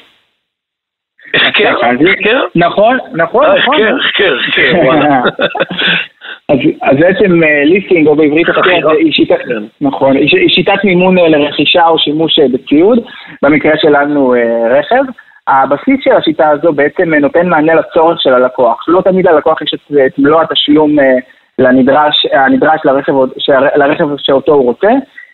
החקר? 1.36 2.40
נכון, 2.56 2.98
נכון, 3.14 3.46
אה, 3.46 3.58
נכון. 3.58 3.76
החקר, 3.76 3.96
החקר, 4.00 4.36
וואלה. 4.86 5.22
אז 6.82 6.98
בעצם 7.00 7.42
ליסינג, 7.66 8.08
או 8.08 8.16
בעברית 8.16 8.50
החקר, 8.50 8.90
היא 8.90 9.12
שיטת, 9.12 9.38
כן. 9.38 9.64
נכון, 9.82 10.16
היא 10.18 10.50
שיטת 10.50 10.84
מימון 10.84 11.18
אה, 11.18 11.30
לרכישה 11.30 11.88
או 11.88 12.00
שימוש 12.00 12.40
בציוד, 12.40 13.00
במקרה 13.42 13.74
שלנו 13.78 14.36
רכב. 14.72 15.04
הבסיס 15.48 16.00
של 16.04 16.12
השיטה 16.12 16.50
הזו 16.50 16.74
בעצם 16.74 17.14
נותן 17.14 17.50
מענה 17.50 17.76
לצורך 17.76 18.22
של 18.22 18.34
הלקוח. 18.34 18.86
לא 18.88 19.02
תמיד 19.02 19.28
ללקוח 19.28 19.62
יש 19.62 19.74
את 20.08 20.20
מלוא 20.20 20.42
התשלום 20.42 21.00
אה, 21.00 21.16
לנדרש, 21.60 22.26
הנדרש 22.32 22.82
לרכב, 22.86 23.14
לרכב 23.76 24.08
שאותו 24.18 24.54
הוא 24.54 24.66
רוצה, 24.66 24.90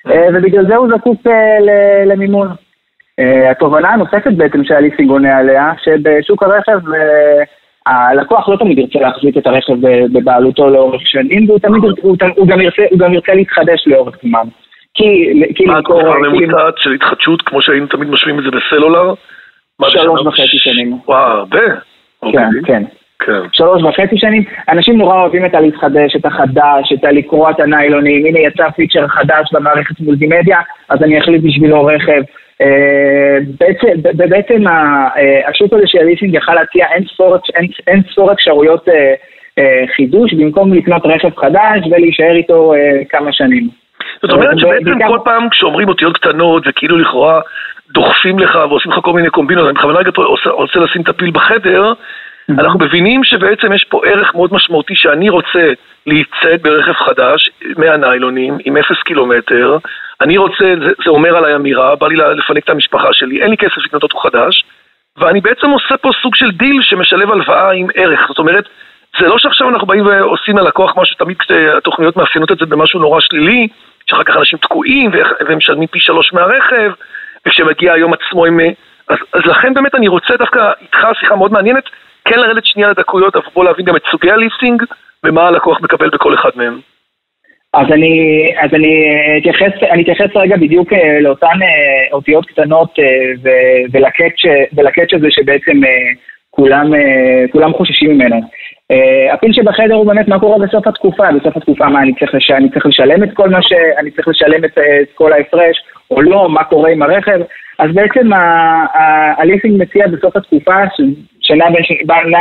אה, 0.08 0.28
ובגלל 0.34 0.66
זה 0.68 0.76
הוא 0.76 0.88
זקוק 0.98 1.28
אה, 1.28 1.58
למימון. 2.06 2.48
התובנה 3.52 3.90
הנוספת 3.90 4.32
בעצם 4.38 4.64
שהליסינג 4.64 5.10
עונה 5.10 5.38
עליה, 5.38 5.72
שבשוק 5.84 6.44
הרכב 6.44 6.80
הלקוח 7.86 8.50
לא 8.50 8.58
תמיד 8.58 8.78
ירצה 8.78 9.00
להחזיק 9.00 9.38
את 9.38 9.48
הרכב 9.48 9.74
בבעלותו 10.14 10.70
לאורך 10.70 11.02
שנים, 11.06 11.50
והוא 11.50 11.60
תמיד, 11.60 11.84
הוא, 11.84 12.16
הוא, 12.36 12.48
גם, 12.48 12.62
ירצה, 12.62 12.82
הוא 12.90 13.00
גם 13.00 13.14
ירצה 13.14 13.34
להתחדש 13.34 13.88
לאורך 13.88 14.16
זמן. 14.24 14.48
כי, 14.94 15.34
כי 15.56 15.66
מה 15.66 15.78
התקופה 15.78 16.16
הממוצעת 16.16 16.74
של 16.78 16.94
התחדשות, 16.94 17.42
כמו 17.42 17.62
שהיינו 17.62 17.88
תמיד 17.88 18.10
משווים 18.10 18.40
את 18.40 18.44
זה 18.44 18.50
בסלולר? 18.52 19.14
שלוש 19.90 20.22
וחצי 20.26 20.58
שנים. 20.58 21.00
וואו, 21.08 21.32
הרבה. 21.32 21.60
כן, 21.60 21.76
אוקיי. 22.24 22.44
כן. 22.66 22.84
כן. 23.26 23.42
שלוש 23.52 23.84
וחצי 23.84 24.18
שנים. 24.18 24.44
אנשים 24.70 24.98
נורא 24.98 25.22
אוהבים 25.22 25.46
את 25.46 25.56
הלהתחדש, 25.56 26.16
את 26.16 26.26
החדש, 26.26 26.94
את 26.94 27.04
הלקרוא 27.04 27.50
את 27.50 27.60
הניילונים. 27.60 28.26
הנה 28.26 28.40
יצא 28.40 28.70
פיצ'ר 28.70 29.08
חדש 29.08 29.54
במערכת 29.54 30.00
מולטימדיה, 30.00 30.60
אז 30.90 31.04
אני 31.04 31.20
אחליט 31.20 31.44
בשבילו 31.44 31.86
רכב. 31.86 32.22
אה, 32.62 33.38
בעצם 34.14 34.68
אה, 34.68 35.50
השוק 35.50 35.74
הזה 35.74 35.84
של 35.86 35.98
הליסינג 36.00 36.34
יכל 36.34 36.54
להציע 36.54 36.86
אין 37.88 38.04
ספור 38.12 38.32
אפשרויות 38.34 38.90
אה, 38.90 39.84
חידוש 39.96 40.34
במקום 40.34 40.74
לקנות 40.74 41.02
רכב 41.06 41.36
חדש 41.38 41.80
ולהישאר 41.92 42.36
איתו 42.36 42.74
כמה 43.10 43.34
שנים. 43.34 43.70
זאת 44.22 44.32
אומרת 44.32 44.60
שבעצם 44.60 45.08
כל 45.08 45.20
פעם 45.24 45.50
כשאומרים 45.50 45.88
אותיות 45.88 46.18
קטנות 46.18 46.64
וכאילו 46.68 46.98
לכאורה 46.98 47.42
דוחפים 47.94 48.40
לך 48.40 48.60
ועושים 48.70 48.92
לך 48.92 49.00
כל 49.04 49.14
מיני 49.14 49.30
קומבינות, 49.30 49.66
אני 49.66 49.74
בכוונה 49.74 50.00
רוצה 50.46 50.80
לשים 50.80 51.02
את 51.02 51.10
הפיל 51.10 51.32
בחדר, 51.32 51.94
אנחנו 52.60 52.80
מבינים 52.80 53.24
שבעצם 53.24 53.74
יש 53.74 53.86
פה 53.90 54.02
ערך 54.06 54.36
מאוד 54.36 54.54
משמעותי 54.54 54.96
שאני 54.96 55.30
רוצה 55.30 55.74
להצטייד 56.08 56.64
ברכב 56.64 56.94
חדש, 56.94 57.50
מהניילונים, 57.78 58.58
עם 58.66 58.78
אפס 58.78 59.04
קילומטר, 59.06 59.78
אני 60.22 60.38
רוצה, 60.38 60.74
זה, 60.80 60.92
זה 61.06 61.10
אומר 61.10 61.38
עליי 61.38 61.56
אמירה, 61.56 61.96
בא 61.96 62.08
לי 62.08 62.16
לפנק 62.16 62.64
את 62.64 62.70
המשפחה 62.70 63.14
שלי, 63.14 63.42
אין 63.42 63.50
לי 63.50 63.58
כסף 63.58 63.78
לקנות 63.78 64.04
אותו 64.04 64.18
חדש, 64.18 64.66
ואני 65.18 65.42
בעצם 65.42 65.70
עושה 65.70 65.98
פה 65.98 66.10
סוג 66.22 66.36
של 66.36 66.52
דיל 66.52 66.82
שמשלב 66.82 67.32
הלוואה 67.32 67.72
עם 67.72 67.88
ערך, 67.96 68.26
זאת 68.28 68.40
אומרת, 68.40 68.64
זה 69.20 69.28
לא 69.28 69.38
שעכשיו 69.38 69.70
אנחנו 69.70 69.88
באים 69.88 70.06
ועושים 70.06 70.58
ללקוח 70.58 70.98
משהו, 70.98 71.16
תמיד 71.18 71.38
התוכניות 71.78 72.18
מאפיינות 72.18 72.52
את 72.52 72.58
זה 72.58 72.66
במשהו 72.66 73.00
נורא 73.00 73.20
שלילי, 73.20 73.68
שאחר 74.06 74.24
כך 74.24 74.38
אנשים 74.38 74.60
תקועים 74.60 75.12
והם 75.14 75.58
משלמים 75.58 75.88
פי 75.88 76.00
שלוש 76.00 76.34
מהרכב, 76.34 76.92
וכשמגיע 77.46 77.94
היום 77.94 78.14
עצמו 78.14 78.46
הם... 78.46 78.60
אז, 79.10 79.18
אז 79.34 79.42
לכן 79.46 79.74
באמת 79.74 79.96
אני 79.96 80.08
רוצה 80.08 80.38
דווקא 80.38 80.72
איתך 80.82 81.08
שיחה 81.20 81.36
מאוד 81.36 81.52
מעניינת, 81.52 81.84
כן 82.26 82.40
לרדת 82.40 82.66
שנייה 82.66 82.90
לדקויות, 82.90 83.36
אבל 83.36 83.46
בוא 83.54 83.66
להבין 83.66 83.86
גם 83.86 83.96
את 83.96 84.02
סוגי 84.12 84.32
הליסינג 84.32 84.84
ומה 85.26 85.48
הלקוח 85.48 85.82
מקבל 85.82 86.10
בכל 86.10 86.34
אחד 86.34 86.50
מהם. 86.56 86.80
אז 87.74 87.88
אני, 87.92 88.16
אז 88.58 88.70
אני 88.74 88.94
אתייחס, 89.38 89.84
אני 89.92 90.04
אתייחס 90.04 90.36
רגע 90.36 90.58
בדיוק 90.58 90.94
אה, 90.94 91.20
לאותן 91.22 91.62
אה, 91.62 92.14
אותיות 92.14 92.46
קטנות 92.46 93.00
אה, 93.00 93.50
ולקאץ' 94.74 95.14
הזה 95.14 95.28
שבעצם 95.30 95.82
כולם, 96.50 96.92
כולם 97.52 97.74
חוששים 97.74 98.12
ממנו. 98.12 98.36
הפיל 99.34 99.54
שבחדר 99.54 99.94
הוא 99.94 100.06
באמת 100.06 100.28
מה 100.28 100.40
קורה 100.40 100.66
בסוף 100.66 100.88
התקופה, 100.88 101.24
בסוף 101.32 101.58
התקופה 101.58 101.90
מה 101.90 102.02
אני 102.02 102.14
צריך. 102.20 102.36
אני 102.52 102.70
צריך 102.70 102.86
לשלם 102.86 103.24
את 103.24 103.30
כל 103.34 103.50
מה 103.50 103.62
ש... 103.62 103.74
אני 103.98 104.12
צריך 104.12 104.28
לשלם 104.28 104.66
את, 104.66 104.78
את 104.78 105.10
כל 105.16 105.34
ההפרש 105.34 105.78
או 106.12 106.22
לא, 106.22 106.50
מה 106.50 106.64
קורה 106.64 106.92
עם 106.92 107.02
הרכב, 107.02 107.40
אז 107.80 107.92
בעצם 107.94 108.30
הליסינג 109.38 109.82
מציע 109.82 110.08
בסוף 110.08 110.36
התקופה, 110.36 110.76
שנע 111.42 111.70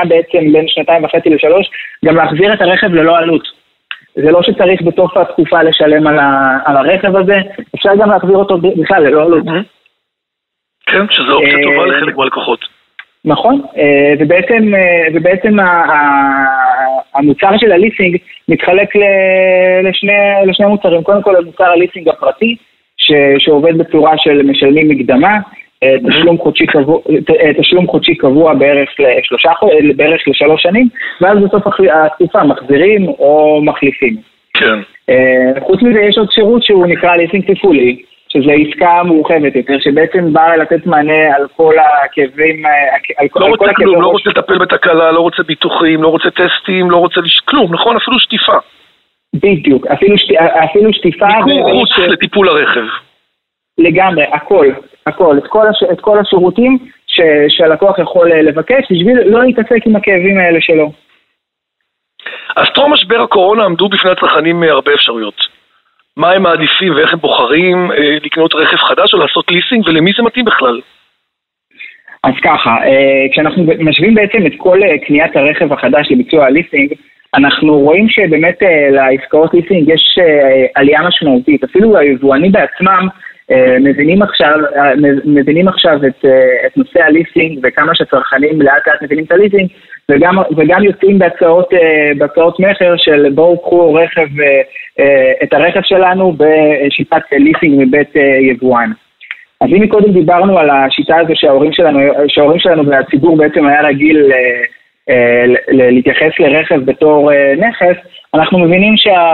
בעצם 0.08 0.52
בין 0.52 0.68
שנתיים 0.68 1.04
וחצי 1.04 1.30
לשלוש, 1.30 1.66
גם 2.04 2.16
להחזיר 2.16 2.52
את 2.54 2.60
הרכב 2.60 2.94
ללא 2.94 3.18
עלות. 3.18 3.60
זה 4.14 4.30
לא 4.30 4.42
שצריך 4.42 4.82
בסוף 4.82 5.16
התקופה 5.16 5.62
לשלם 5.62 6.06
על, 6.06 6.18
ה, 6.18 6.58
על 6.64 6.76
הרכב 6.76 7.16
הזה, 7.16 7.38
אפשר 7.74 7.90
גם 8.00 8.10
להחזיר 8.10 8.36
אותו 8.36 8.58
בכלל 8.58 9.02
ללא 9.02 9.22
עלות. 9.22 9.44
כן, 10.86 11.06
שזו 11.10 11.32
אופציה 11.32 11.58
אה, 11.58 11.62
טובה 11.62 11.86
לחלק 11.86 12.16
מהלקוחות. 12.16 12.64
נכון, 13.24 13.62
אה, 13.76 14.14
ובעצם, 14.18 14.74
אה, 14.74 15.06
ובעצם 15.14 15.56
המוצר 17.14 17.58
של 17.58 17.72
הליסינג 17.72 18.16
מתחלק 18.48 18.88
לשני, 19.84 20.12
לשני 20.46 20.66
מוצרים. 20.66 21.02
קודם 21.02 21.22
כל 21.22 21.36
המוצר 21.36 21.64
הליסינג 21.64 22.08
הפרטי, 22.08 22.56
ש, 22.96 23.12
שעובד 23.38 23.78
בצורה 23.78 24.12
של 24.18 24.42
משלמים 24.42 24.88
מקדמה, 24.88 25.38
תשלום 26.08 26.38
חודשי 26.38 26.66
קבוע, 26.66 27.00
תשלום 27.60 27.86
חודשי 27.86 28.14
קבוע 28.14 28.54
בערך, 28.54 28.88
לשלושה, 28.98 29.50
בערך 29.96 30.28
לשלוש 30.28 30.62
שנים, 30.62 30.88
ואז 31.20 31.38
בסוף 31.38 31.62
התקופה 31.92 32.44
מחזירים 32.44 33.08
או 33.08 33.60
מחליפים. 33.64 34.16
כן. 34.54 34.78
אה, 35.10 35.60
חוץ 35.60 35.82
מזה 35.82 36.00
יש 36.00 36.18
עוד 36.18 36.30
שירות 36.30 36.62
שהוא 36.62 36.86
נקרא 36.86 37.16
ליסינג 37.16 37.54
תפעולי, 37.54 38.02
שזו 38.28 38.50
עסקה 38.50 39.02
מורחבת 39.02 39.56
יותר, 39.56 39.78
שבעצם 39.78 40.32
באה 40.32 40.56
לתת 40.56 40.86
מענה 40.86 41.36
על 41.36 41.46
כל 41.56 41.74
הכאבים, 41.78 42.66
אה, 42.66 42.72
על, 43.18 43.28
לא 43.36 43.46
על 43.46 43.50
רוצה 43.50 43.72
כלום, 43.76 44.02
לא 44.02 44.08
רוצה 44.08 44.30
לטפל 44.30 44.58
בתקלה, 44.58 45.12
לא 45.12 45.20
רוצה 45.20 45.42
ביטוחים, 45.42 46.02
לא 46.02 46.08
רוצה 46.08 46.28
טסטים, 46.30 46.90
לא 46.90 46.96
רוצה 46.96 47.20
לש... 47.20 47.40
כלום, 47.44 47.74
נכון? 47.74 47.96
אפילו 47.96 48.18
שטיפה. 48.18 48.58
בדיוק, 49.34 49.86
אפילו, 49.86 50.18
שט... 50.18 50.30
אפילו 50.64 50.92
שטיפה... 50.92 51.26
מיקור 51.46 51.70
חוץ 51.70 51.98
לטיפול 51.98 52.48
הרכב. 52.48 52.84
לגמרי, 53.78 54.24
הכל. 54.24 54.66
הכל, 55.06 55.38
את 55.38 55.46
כל, 55.46 55.66
הש, 55.68 55.82
את 55.92 56.00
כל 56.00 56.18
השירותים 56.18 56.78
ש, 57.06 57.20
שהלקוח 57.48 57.98
יכול 57.98 58.32
אה, 58.32 58.42
לבקש 58.42 58.84
בשביל 58.90 59.18
לא 59.26 59.44
להתעסק 59.44 59.86
עם 59.86 59.96
הכאבים 59.96 60.38
האלה 60.38 60.60
שלו. 60.60 60.92
אז 62.56 62.66
טרום 62.74 62.92
משבר 62.92 63.20
הקורונה 63.20 63.64
עמדו 63.64 63.88
בפני 63.88 64.10
הצרכנים 64.10 64.62
אה, 64.62 64.70
הרבה 64.70 64.94
אפשרויות. 64.94 65.60
מה 66.16 66.30
הם 66.30 66.42
מעדיפים 66.42 66.94
ואיך 66.94 67.12
הם 67.12 67.18
בוחרים 67.18 67.92
אה, 67.92 68.16
לקנות 68.22 68.54
רכב 68.54 68.76
חדש 68.76 69.14
או 69.14 69.18
לעשות 69.18 69.50
ליסינג 69.50 69.86
ולמי 69.86 70.12
זה 70.16 70.22
מתאים 70.22 70.44
בכלל? 70.44 70.80
אז 72.24 72.34
ככה, 72.42 72.70
אה, 72.70 73.26
כשאנחנו 73.32 73.64
משווים 73.78 74.14
בעצם 74.14 74.46
את 74.46 74.52
כל 74.56 74.82
אה, 74.82 74.98
קניית 75.06 75.36
הרכב 75.36 75.72
החדש 75.72 76.08
לביצוע 76.10 76.46
הליסינג, 76.46 76.92
אנחנו 77.34 77.78
רואים 77.78 78.08
שבאמת 78.08 78.62
אה, 78.62 78.90
לעסקאות 78.90 79.54
ליסינג 79.54 79.88
יש 79.88 80.18
אה, 80.20 80.66
עלייה 80.74 81.02
משמעותית. 81.02 81.64
אפילו 81.64 81.98
היבואנים 81.98 82.52
בעצמם 82.52 83.08
מבינים 83.80 84.22
עכשיו, 84.22 84.54
אה, 84.76 84.92
מבינים 85.24 85.68
עכשיו 85.68 85.96
את, 86.06 86.24
אה, 86.24 86.66
את 86.66 86.76
נושא 86.76 87.02
הליסינג 87.02 87.58
וכמה 87.62 87.94
שהצרכנים 87.94 88.62
לאט 88.62 88.88
לאט 88.88 89.02
מבינים 89.02 89.24
את 89.24 89.32
הליסינג 89.32 89.68
וגם, 90.08 90.38
וגם 90.56 90.82
יוצאים 90.82 91.18
בהצעות, 91.18 91.70
בהצעות 92.18 92.60
מכר 92.60 92.94
של 92.96 93.26
בואו 93.34 93.58
קחו 93.58 93.94
רכב, 93.94 94.26
את 95.42 95.52
הרכב 95.52 95.80
שלנו 95.82 96.32
בשיטת 96.32 97.22
ליסינג 97.32 97.82
מבית 97.82 98.16
יבואן. 98.40 98.90
אז 99.60 99.68
אם 99.68 99.86
קודם 99.86 100.12
דיברנו 100.12 100.58
על 100.58 100.70
השיטה 100.70 101.16
הזו 101.16 101.32
שההורים 101.34 101.72
שלנו, 101.72 102.00
שההורים 102.28 102.58
שלנו 102.58 102.86
והציבור 102.86 103.36
בעצם 103.36 103.66
היה 103.66 103.82
רגיל 103.82 104.32
להתייחס 105.68 106.30
לרכב 106.40 106.84
בתור 106.84 107.30
נכס, 107.56 107.96
אנחנו 108.34 108.58
מבינים 108.58 108.96
שה, 108.96 109.32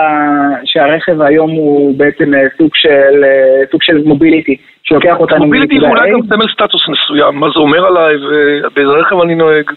שהרכב 0.65 1.23
היום 1.23 1.51
הוא 1.51 1.99
בעצם 1.99 2.35
אה, 2.35 2.41
סוג 2.59 2.71
של, 2.75 3.25
אה, 3.25 3.67
סוג 3.71 3.83
של 3.83 4.03
מוביליטי, 4.05 4.57
שלוקח 4.83 5.17
אותנו... 5.21 5.45
מוביליטי 5.45 5.81
זה 5.81 5.89
אולי 5.89 6.11
גם 6.11 6.21
סמל 6.23 6.49
סטטוס 6.53 6.89
מסוים, 6.89 7.35
מה 7.35 7.47
זה 7.55 7.61
אומר 7.61 7.87
עליי 7.87 8.17
ובאיזה 8.17 8.93
רכב 8.93 9.21
אני 9.21 9.35
נוהג. 9.35 9.71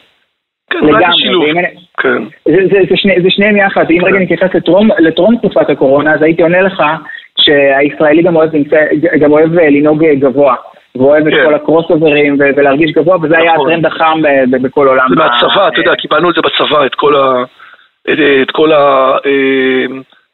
כן, 0.70 0.80
לגמרי, 0.86 1.64
כן. 1.98 2.24
זה, 2.46 2.58
זה, 2.72 2.80
זה, 2.90 2.98
שני, 2.98 3.22
זה 3.22 3.30
שניהם 3.30 3.58
יחד, 3.58 3.92
אם 3.92 4.06
רגע 4.06 4.20
נתייחס 4.20 4.56
לטרום, 4.56 4.90
לטרום 5.00 5.38
תקופת 5.38 5.70
הקורונה, 5.70 6.14
אז 6.14 6.22
הייתי 6.22 6.42
עונה 6.42 6.62
לך 6.62 6.84
שהישראלי 7.40 8.22
גם 8.22 8.36
אוהב, 8.36 8.50
גם 9.20 9.32
אוהב 9.32 9.58
אה, 9.58 9.70
לנהוג 9.70 10.06
גבוה. 10.06 10.56
ואוהב 10.96 11.28
את 11.28 11.34
כן. 11.34 11.46
כל 11.46 11.54
הקרוס 11.54 11.86
אוברים 11.90 12.38
ולהרגיש 12.40 12.92
גבוה, 12.92 13.18
וזה 13.22 13.38
היה 13.38 13.54
נכון. 13.54 13.72
הטרנד 13.72 13.86
החם 13.86 14.22
בכל 14.52 14.88
עולם. 14.88 15.06
זה 15.10 15.16
מהצבא, 15.16 15.68
אתה 15.68 15.80
יודע, 15.80 15.96
קיבלנו 15.96 16.30
את 16.30 16.36
זה 16.36 16.42
בצבא, 16.42 16.86
את 16.86 18.52
כל 18.52 18.72
ה... 18.72 19.18
אה, 19.26 19.86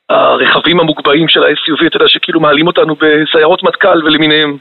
הרכבים 0.10 0.80
המוגבהים 0.80 1.28
של 1.28 1.44
ה-SUV, 1.44 1.88
אתה 1.88 1.98
יודע, 1.98 2.08
שכאילו 2.08 2.40
מעלים 2.40 2.68
אותנו 2.68 2.96
בסיירות 2.96 3.64
מטכ"ל 3.64 4.06
ולמיניהם. 4.06 4.58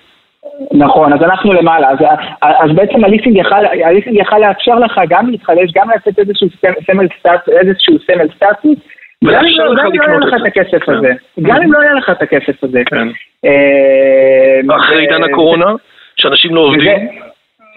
נכון, 0.73 1.13
אז 1.13 1.23
אנחנו 1.23 1.53
למעלה, 1.53 1.91
אז, 1.91 1.99
אז 2.43 2.71
בעצם 2.75 3.05
הליסינג 3.05 3.37
יכל, 3.37 3.67
הליסינג 3.85 4.17
יכל 4.17 4.39
לאפשר 4.39 4.79
לך 4.79 5.01
גם 5.09 5.31
להתחלש, 5.31 5.71
גם 5.75 5.91
לתת 5.91 6.19
איזשהו 6.19 6.49
סמל 6.87 7.07
סטטוס, 7.19 7.55
איזשהו 7.55 7.97
סמל 8.07 8.29
סטטוס, 8.37 8.79
גם 9.25 9.45
אם 9.45 9.59
לא, 9.59 9.75
לא 9.75 9.83
היה 10.07 10.19
לך 10.19 10.35
את 10.41 10.47
הכסף 10.47 10.89
הזה, 10.89 11.13
גם 11.43 11.63
אם 11.63 11.73
לא 11.73 11.81
היה 11.81 11.93
לך 11.93 12.11
את 12.11 12.23
הכסף 12.23 12.65
הזה. 12.65 12.83
אה, 13.45 14.77
אחרי 14.77 15.01
עידן 15.01 15.23
הקורונה, 15.23 15.67
שאנשים 16.17 16.55
לא 16.55 16.61
עובדים. 16.61 17.09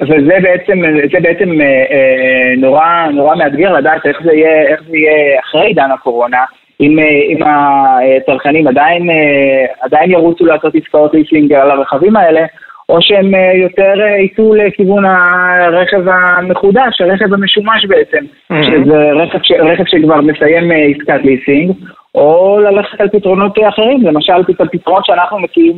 וזה 0.01 0.38
בעצם, 0.44 0.82
זה 1.12 1.20
בעצם 1.22 1.62
אה, 1.62 1.65
אה, 1.65 2.53
נורא, 2.58 3.08
נורא 3.13 3.36
מאתגר 3.36 3.74
לדעת 3.74 4.06
איך 4.06 4.22
זה 4.24 4.34
יהיה, 4.34 4.62
איך 4.62 4.82
זה 4.89 4.98
יהיה 4.98 5.39
אחרי 5.39 5.65
עידן 5.65 5.91
הקורונה, 5.91 6.44
אם, 6.82 7.00
אה, 7.00 7.22
אם 7.29 7.38
הצרכנים 7.44 8.67
עדיין, 8.67 9.10
אה, 9.10 9.65
עדיין 9.82 10.12
ירוצו 10.12 10.46
לעשות 10.46 10.75
עסקאות 10.75 11.13
ליסינג 11.13 11.53
על 11.53 11.72
הרכבים 11.72 12.15
האלה, 12.15 12.46
או 12.89 12.98
שהם 13.01 13.36
אה, 13.36 13.53
יותר 13.56 13.94
אה, 14.01 14.17
ייצאו 14.17 14.56
לכיוון 14.56 15.06
הרכב 15.06 16.08
המחודש, 16.08 17.01
הרכב 17.01 17.34
המשומש 17.34 17.86
בעצם, 17.86 18.17
mm-hmm. 18.17 18.63
שזה 18.63 19.12
רכב, 19.12 19.39
ש, 19.44 19.51
רכב 19.51 19.84
שכבר 19.88 20.22
מסיים 20.22 20.72
אה, 20.72 20.86
עסקת 20.86 21.25
ליסינג, 21.25 21.72
או 22.15 22.60
ללכת 22.60 23.01
על 23.01 23.10
פתרונות 23.10 23.58
אחרים, 23.70 24.01
למשל 24.03 24.34
פתרונות 24.72 25.06
שאנחנו 25.06 25.39
מציעים, 25.39 25.77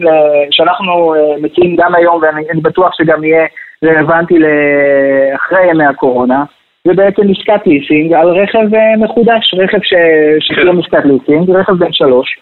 שאנחנו 0.52 1.14
מציעים 1.42 1.76
גם 1.76 1.96
היום, 1.96 2.22
ואני 2.22 2.62
בטוח 2.62 2.94
שגם 2.98 3.24
יהיה 3.24 3.46
רלוונטי 3.84 4.36
לאחרי 4.40 5.70
ימי 5.70 5.86
הקורונה, 5.86 6.44
זה 6.88 6.94
בעצם 6.94 7.22
עסקת 7.22 7.68
ליסינג 7.68 8.14
על 8.14 8.28
רכב 8.28 8.68
מחודש, 8.98 9.54
רכב 9.58 9.78
שקוראים 10.40 10.74
כן. 10.74 10.80
עסקת 10.80 11.06
ליסינג, 11.06 11.50
רכב 11.50 11.74
בן 11.74 11.94
שלוש. 11.94 12.40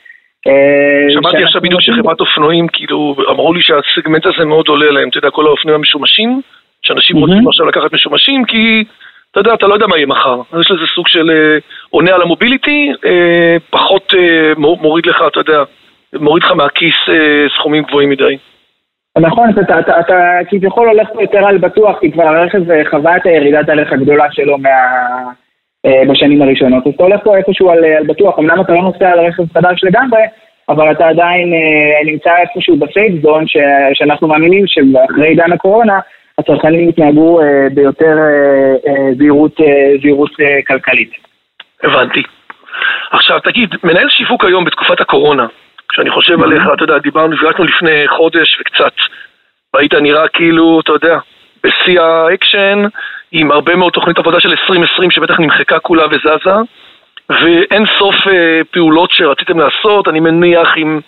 אה, 0.47 1.13
שמעתי 1.13 1.43
עכשיו 1.43 1.61
בדיוק 1.61 1.81
שחברת 1.81 2.19
אופנועים, 2.19 2.67
כאילו, 2.67 3.15
אמרו 3.29 3.53
לי 3.53 3.61
שהסגמנט 3.61 4.25
הזה 4.25 4.45
מאוד 4.45 4.67
עולה 4.67 4.91
להם, 4.91 5.09
אתה 5.09 5.17
יודע, 5.17 5.29
כל 5.29 5.47
האופנועים 5.47 5.79
המשומשים, 5.79 6.41
שאנשים 6.81 7.17
רוצים 7.17 7.47
עכשיו 7.47 7.65
לקחת 7.65 7.93
משומשים, 7.93 8.45
כי, 8.45 8.83
אתה 9.31 9.39
יודע, 9.39 9.53
אתה 9.53 9.67
לא 9.67 9.73
יודע 9.73 9.87
מה 9.87 9.97
יהיה 9.97 10.07
מחר. 10.07 10.41
אז 10.51 10.61
יש 10.61 10.71
לזה 10.71 10.85
סוג 10.95 11.07
של 11.07 11.29
אה, 11.29 11.57
עונה 11.89 12.11
על 12.11 12.21
המוביליטי, 12.21 12.91
פחות 13.69 14.13
מוריד 14.57 15.05
לך, 15.05 15.23
אתה 15.27 15.39
יודע, 15.39 15.63
מוריד 16.13 16.43
לך 16.43 16.51
מהכיס 16.51 16.95
סכומים 17.57 17.83
גבוהים 17.83 18.09
מדי. 18.09 18.37
נכון, 19.19 19.49
אתה, 19.49 19.79
אתה, 19.79 19.99
אתה 19.99 20.37
כביכול 20.49 20.87
הולך 20.87 21.07
פה 21.13 21.21
יותר 21.21 21.45
על 21.47 21.57
בטוח, 21.57 21.99
כי 21.99 22.11
כבר 22.11 22.23
הרכב 22.23 22.71
אה, 22.71 22.81
חווה 22.89 23.17
את 23.17 23.25
הירידת 23.25 23.69
הערך 23.69 23.91
הגדולה 23.91 24.31
שלו 24.31 24.57
מה, 24.57 24.69
אה, 24.69 25.31
בשנים 26.09 26.41
הראשונות. 26.41 26.87
אז 26.87 26.93
אתה 26.95 27.03
הולך 27.03 27.19
פה 27.23 27.37
איפשהו 27.37 27.69
על, 27.69 27.85
על 27.85 28.03
בטוח, 28.07 28.39
אמנם 28.39 28.61
אתה 28.61 28.73
לא 28.73 28.81
נוסע 28.81 29.09
על 29.09 29.19
רכב 29.19 29.43
חדש 29.53 29.83
לגמרי, 29.83 30.21
אבל 30.69 30.91
אתה 30.91 31.07
עדיין 31.07 31.53
אה, 31.53 32.11
נמצא 32.11 32.29
איפשהו 32.37 32.77
בסייף 32.77 33.21
זון, 33.21 33.45
שאנחנו 33.93 34.27
מאמינים 34.27 34.63
שאחרי 34.67 35.27
עידן 35.27 35.51
הקורונה, 35.51 35.99
הצרכנים 36.37 36.89
יתנהגו 36.89 37.41
אה, 37.41 37.67
ביותר 37.73 38.17
אה, 38.17 38.91
אה, 38.91 39.13
זהירות, 39.17 39.61
אה, 39.61 39.91
זהירות 40.01 40.31
אה, 40.39 40.59
כלכלית. 40.67 41.11
הבנתי. 41.83 42.23
עכשיו 43.11 43.39
תגיד, 43.39 43.75
מנהל 43.83 44.09
שיווק 44.09 44.45
היום 44.45 44.65
בתקופת 44.65 45.01
הקורונה, 45.01 45.47
כשאני 45.89 46.09
חושב 46.09 46.41
עליך, 46.43 46.63
אתה 46.73 46.83
יודע, 46.83 46.97
דיברנו, 46.97 47.27
נפגשנו 47.27 47.65
לפני 47.65 48.07
חודש 48.07 48.57
וקצת, 48.61 48.93
והיית 49.73 49.93
נראה 49.93 50.27
כאילו, 50.27 50.79
אתה 50.79 50.91
יודע, 50.91 51.17
בשיא 51.63 52.01
האקשן, 52.01 52.83
עם 53.31 53.51
הרבה 53.51 53.75
מאוד 53.75 53.93
תוכנית 53.93 54.17
עבודה 54.17 54.39
של 54.39 54.49
2020 54.49 55.11
שבטח 55.11 55.39
נמחקה 55.39 55.79
כולה 55.79 56.03
וזזה, 56.05 56.55
ואין 57.29 57.85
סוף 57.99 58.15
אה, 58.27 58.61
פעולות 58.71 59.11
שרציתם 59.11 59.59
לעשות, 59.59 60.07
אני 60.07 60.19
מניח 60.19 60.73
עם 60.75 60.99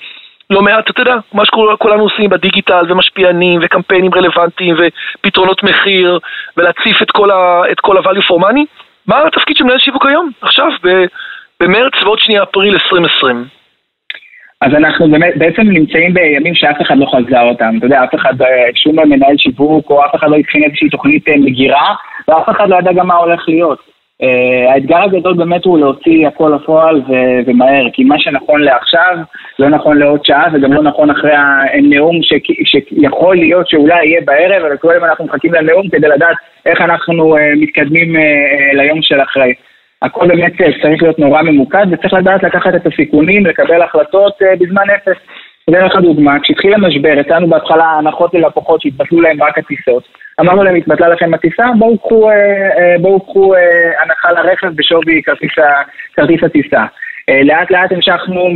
לא 0.50 0.62
מעט, 0.62 0.90
אתה 0.90 1.02
יודע, 1.02 1.16
מה 1.34 1.46
שכולנו 1.46 2.04
עושים 2.04 2.30
בדיגיטל, 2.30 2.86
ומשפיענים, 2.90 3.60
וקמפיינים 3.64 4.14
רלוונטיים, 4.14 4.76
ופתרונות 4.78 5.64
מחיר, 5.64 6.20
ולהציף 6.58 7.02
את 7.02 7.12
כל 7.12 7.32
ה-value 7.98 8.32
for 8.32 8.42
money. 8.42 8.66
מה 9.08 9.22
התפקיד 9.28 9.58
של 9.58 9.64
מנהל 9.64 9.80
שיווק 9.80 10.06
היום, 10.06 10.32
עכשיו, 10.42 10.68
במרץ 11.60 11.94
ועוד 12.04 12.20
שנייה 12.20 12.44
אפריל 12.44 12.74
2020? 12.74 13.46
אז 14.62 14.74
אנחנו 14.74 15.12
באמת, 15.12 15.34
בעצם 15.38 15.62
נמצאים 15.62 16.14
בימים 16.14 16.56
שאף 16.56 16.82
אחד 16.82 16.98
לא 16.98 17.06
חזה 17.06 17.42
אותם. 17.42 17.76
אתה 17.78 17.86
יודע, 17.86 18.04
אף 18.04 18.16
אחד, 18.16 18.42
אה, 18.42 18.70
שום 18.76 19.00
מנהל 19.00 19.38
שיווק 19.38 19.90
או 19.90 20.06
אף 20.06 20.16
אחד 20.16 20.30
לא 20.30 20.36
התחיל 20.36 20.64
איזושהי 20.64 20.90
תוכנית 20.90 21.30
אה, 21.30 21.38
מגירה, 21.38 21.96
ואף 22.28 22.50
אחד 22.50 22.70
לא 22.70 22.76
ידע 22.76 22.92
גם 22.92 23.08
מה 23.08 23.16
הולך 23.16 23.46
להיות. 23.48 23.80
Uh, 24.24 24.72
האתגר 24.72 25.04
הגדול 25.04 25.34
באמת 25.34 25.66
הוא 25.66 25.80
להוציא 25.80 26.28
הכל 26.28 26.54
לפועל 26.56 27.02
ומהר, 27.46 27.86
כי 27.94 28.04
מה 28.04 28.20
שנכון 28.20 28.62
לעכשיו 28.62 29.18
לא 29.60 29.70
נכון 29.70 29.98
לעוד 29.98 30.26
שעה 30.26 30.48
וגם 30.54 30.74
לא 30.74 30.84
נכון 30.84 31.10
אחרי 31.10 31.34
הנאום 31.36 32.20
שיכול 32.64 33.36
להיות 33.36 33.70
שאולי 33.70 34.06
יהיה 34.06 34.22
בערב, 34.26 34.66
אבל 34.66 34.78
כל 34.78 34.92
יום 34.96 35.04
אנחנו 35.04 35.26
מחכים 35.26 35.54
לנאום 35.54 35.90
כדי 35.90 36.08
לדעת 36.08 36.36
איך 36.66 36.82
אנחנו 36.82 37.38
uh, 37.38 37.40
מתקדמים 37.58 38.16
uh, 38.16 38.78
ליום 38.78 39.02
של 39.02 39.22
אחרי. 39.22 39.54
הכל 40.02 40.28
באמת 40.28 40.54
צריך 40.82 41.02
להיות 41.02 41.20
נורא 41.20 41.42
ממוקד 41.42 41.86
וצריך 41.92 42.14
לדעת 42.14 42.44
לקחת 42.44 42.76
את 42.76 42.86
הסיכונים, 42.86 43.46
לקבל 43.46 43.82
החלטות 43.82 44.34
uh, 44.42 44.60
בזמן 44.60 44.90
אפס. 44.96 45.18
אתן 45.70 45.86
לך 45.86 45.96
דוגמה, 45.96 46.40
כשהתחיל 46.40 46.74
המשבר, 46.74 47.14
הצענו 47.20 47.48
בהתחלה 47.48 47.86
הנחות 47.86 48.34
ללקוחות 48.34 48.82
שהתבטלו 48.82 49.22
להם 49.22 49.44
רק 49.44 49.58
הטיסות. 49.58 50.04
אמרנו 50.40 50.64
להם, 50.64 50.76
התבטלה 50.76 51.10
לכם 51.10 51.34
הטיסה, 51.34 51.66
בואו 51.78 51.98
קחו, 51.98 52.30
אה, 52.30 52.36
אה, 52.78 52.96
בואו 53.02 53.20
קחו 53.20 53.56
אה, 53.56 54.02
הנחה 54.02 54.32
לרכב 54.32 54.68
בשווי 54.76 55.22
כרטיס, 55.26 55.52
כרטיס 56.14 56.44
הטיסה. 56.44 56.86
לאט 57.44 57.72
לאט 57.72 57.92
המשכנו 57.92 58.50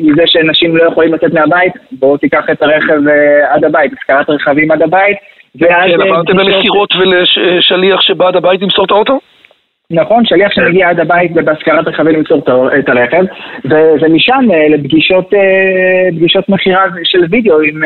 מזה 0.00 0.22
שאנשים 0.26 0.76
לא 0.76 0.84
יכולים 0.84 1.14
לצאת 1.14 1.32
מהבית, 1.32 1.72
בואו 1.92 2.16
תיקח 2.16 2.44
את 2.52 2.62
הרכב 2.62 3.00
עד 3.48 3.64
הבית, 3.64 3.92
השכרת 3.92 4.30
רכבים 4.30 4.70
עד 4.70 4.82
הבית. 4.82 5.16
כן, 5.58 6.00
עברתם 6.00 6.38
למסירות 6.38 6.94
ולשליח 6.96 8.00
שבא 8.00 8.28
עד 8.28 8.36
הבית 8.36 8.62
למסור 8.62 8.84
את 8.84 8.90
האוטו? 8.90 9.20
נכון, 9.90 10.24
שליח 10.24 10.52
כן. 10.54 10.62
שמגיע 10.62 10.88
עד 10.88 11.00
הבית 11.00 11.32
בהשכרת 11.32 11.86
רכבים 11.86 12.14
למסור 12.14 12.42
את 12.78 12.88
הרכב, 12.88 13.24
ומשם 14.00 14.48
לפגישות 14.68 16.48
מכירה 16.48 16.84
של 17.04 17.24
וידאו 17.30 17.60
עם, 17.60 17.82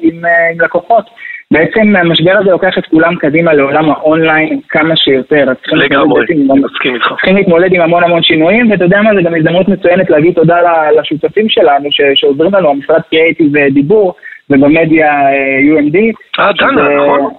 עם, 0.00 0.22
עם 0.52 0.60
לקוחות. 0.60 1.04
בעצם 1.52 1.96
המשבר 1.96 2.32
הזה 2.40 2.50
לוקח 2.50 2.78
את 2.78 2.86
כולם 2.86 3.16
קדימה 3.16 3.52
לעולם 3.52 3.90
האונליין 3.90 4.60
כמה 4.68 4.96
שיותר. 4.96 5.44
לגמרי, 5.72 6.24
מסכים 6.38 6.94
איתך. 6.94 7.08
צריכים 7.08 7.36
להתמודד 7.36 7.72
עם 7.72 7.80
המון 7.80 8.04
המון 8.04 8.22
שינויים, 8.22 8.70
ואתה 8.70 8.84
יודע 8.84 9.02
מה, 9.02 9.14
זה 9.14 9.22
גם 9.22 9.34
הזדמנות 9.34 9.68
מצוינת 9.68 10.10
להגיד 10.10 10.34
תודה 10.34 10.56
לשותפים 11.00 11.48
שלנו 11.48 11.88
שעוזרים 12.14 12.54
לנו, 12.54 12.70
המשרד 12.70 13.00
קריאייטיב 13.10 13.58
דיבור, 13.74 14.14
ובמדיה 14.50 15.12
אה, 15.12 15.58
UMD. 15.58 15.96
אה, 16.40 16.52
דנה, 16.52 16.96
נכון. 16.96 17.30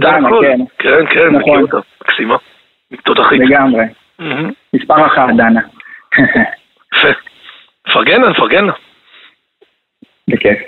דנה, 0.00 0.28
כן. 0.40 0.58
כן, 0.78 1.06
כן, 1.10 1.28
מכיר 1.28 1.60
אותה, 1.60 1.78
מקסימה. 2.04 2.36
תותחית. 3.04 3.40
לגמרי. 3.40 3.84
מספר 4.74 5.06
אחת, 5.06 5.28
דנה. 5.36 5.60
יפה. 6.94 7.08
מפרגן 7.88 8.20
לה, 8.20 8.30
מפרגן 8.30 8.64
לה. 8.64 8.72
בכיף. 10.28 10.58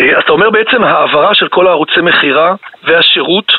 אה, 0.00 0.16
אז 0.16 0.22
אתה 0.24 0.32
אומר 0.32 0.50
בעצם 0.50 0.84
העברה 0.84 1.34
של 1.34 1.48
כל 1.48 1.66
הערוצי 1.66 2.00
מכירה 2.00 2.54
והשירות 2.82 3.52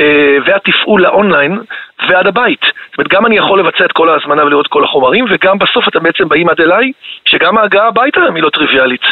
אה, 0.00 0.36
והתפעול 0.46 1.02
לאונליין 1.02 1.60
ועד 2.08 2.26
הבית. 2.26 2.60
זאת 2.60 2.98
אומרת, 2.98 3.08
גם 3.08 3.26
אני 3.26 3.36
יכול 3.36 3.60
לבצע 3.60 3.84
את 3.84 3.92
כל 3.92 4.08
ההזמנה 4.08 4.44
ולראות 4.44 4.66
כל 4.66 4.84
החומרים, 4.84 5.24
וגם 5.30 5.58
בסוף 5.58 5.88
אתם 5.88 6.02
בעצם 6.02 6.28
באים 6.28 6.48
עד 6.48 6.60
אליי, 6.60 6.92
שגם 7.24 7.58
ההגעה 7.58 7.88
הביתה 7.88 8.20
היא 8.34 8.42
לא 8.42 8.50
טריוויאלית. 8.50 9.02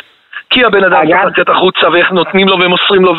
כי 0.50 0.64
הבן 0.64 0.84
אדם 0.84 1.06
צריך 1.06 1.24
לצאת 1.24 1.48
החוצה, 1.48 1.88
ואיך 1.92 2.12
נותנים 2.12 2.48
לו 2.48 2.58
ומוסרים 2.60 3.04
לו, 3.04 3.14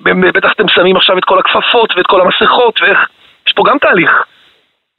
ובטח 0.00 0.52
אתם 0.52 0.68
שמים 0.68 0.96
עכשיו 0.96 1.18
את 1.18 1.24
כל 1.24 1.38
הכפפות 1.38 1.96
ואת 1.96 2.06
כל 2.06 2.20
המסכות, 2.20 2.80
ואיך... 2.82 3.08
יש 3.46 3.52
פה 3.52 3.62
גם 3.66 3.78
תהליך. 3.78 4.24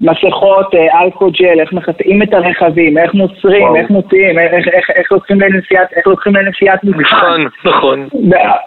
מסכות, 0.02 0.76
אה, 0.76 1.02
אלכוג'ל, 1.02 1.60
איך 1.60 1.74
מחטאים 1.74 2.24
את 2.24 2.34
הרכבים, 2.34 2.98
איך 2.98 3.14
מוצרים, 3.14 3.76
איך 3.76 3.90
מוציאים, 3.90 4.40
איך, 4.40 4.68
איך, 4.68 4.90
איך 4.96 5.12
לוקחים 5.12 5.42
לנסיעת, 5.42 5.94
איך 5.96 6.08
לוקחים 6.08 6.36
לנסיעת 6.36 6.84
מבחן. 6.84 7.42
נכון. 7.66 8.08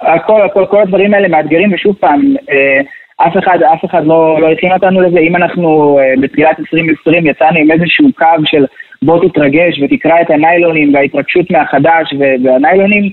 הכל, 0.01 0.42
הכל, 0.42 0.66
כל 0.70 0.81
הדברים 0.83 1.14
האלה 1.14 1.29
מאתגרים, 1.29 1.73
ושוב 1.73 1.97
פעם, 2.01 2.35
אה, 2.51 2.81
אף 3.16 3.38
אחד, 3.38 3.59
אף 3.62 3.85
אחד 3.85 4.07
לא, 4.07 4.40
לא 4.40 4.51
הכין 4.51 4.73
אותנו 4.73 5.01
לזה. 5.01 5.18
אם 5.18 5.37
אנחנו 5.37 5.99
אה, 5.99 6.14
בתחילת 6.20 6.61
2020 6.61 7.27
יצאנו 7.27 7.59
עם 7.59 7.70
איזשהו 7.70 8.09
קו 8.18 8.44
של 8.44 8.64
בוא 9.03 9.29
תתרגש 9.29 9.81
ותקרא 9.83 10.20
את 10.20 10.31
הניילונים 10.31 10.94
וההתרגשות 10.94 11.51
מהחדש 11.51 12.14
והניילונים, 12.44 13.11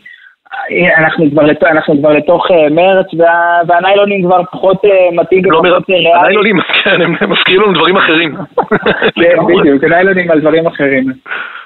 אנחנו 0.98 1.26
כבר, 1.32 1.44
לתוך, 1.44 1.70
אנחנו 1.70 1.98
כבר 2.00 2.10
לתוך 2.10 2.52
אה, 2.52 2.70
מרץ 2.70 3.06
וה, 3.18 3.60
והניילונים 3.68 4.24
כבר 4.26 4.42
פחות 4.52 4.86
אה, 4.86 4.90
מתאים 5.14 5.44
לא 5.46 5.58
ופחות 5.58 5.90
ריאלי. 5.90 6.14
הניילונים, 6.14 6.60
כן, 6.62 7.02
הם 7.02 7.16
מזכירים 7.28 7.62
לנו 7.62 7.74
דברים 7.74 7.98
אחרים. 7.98 8.36
כן, 9.22 9.38
בדיוק, 9.48 9.84
הניילונים 9.84 10.32
על 10.32 10.40
דברים 10.40 10.68
אחרים. 10.68 11.06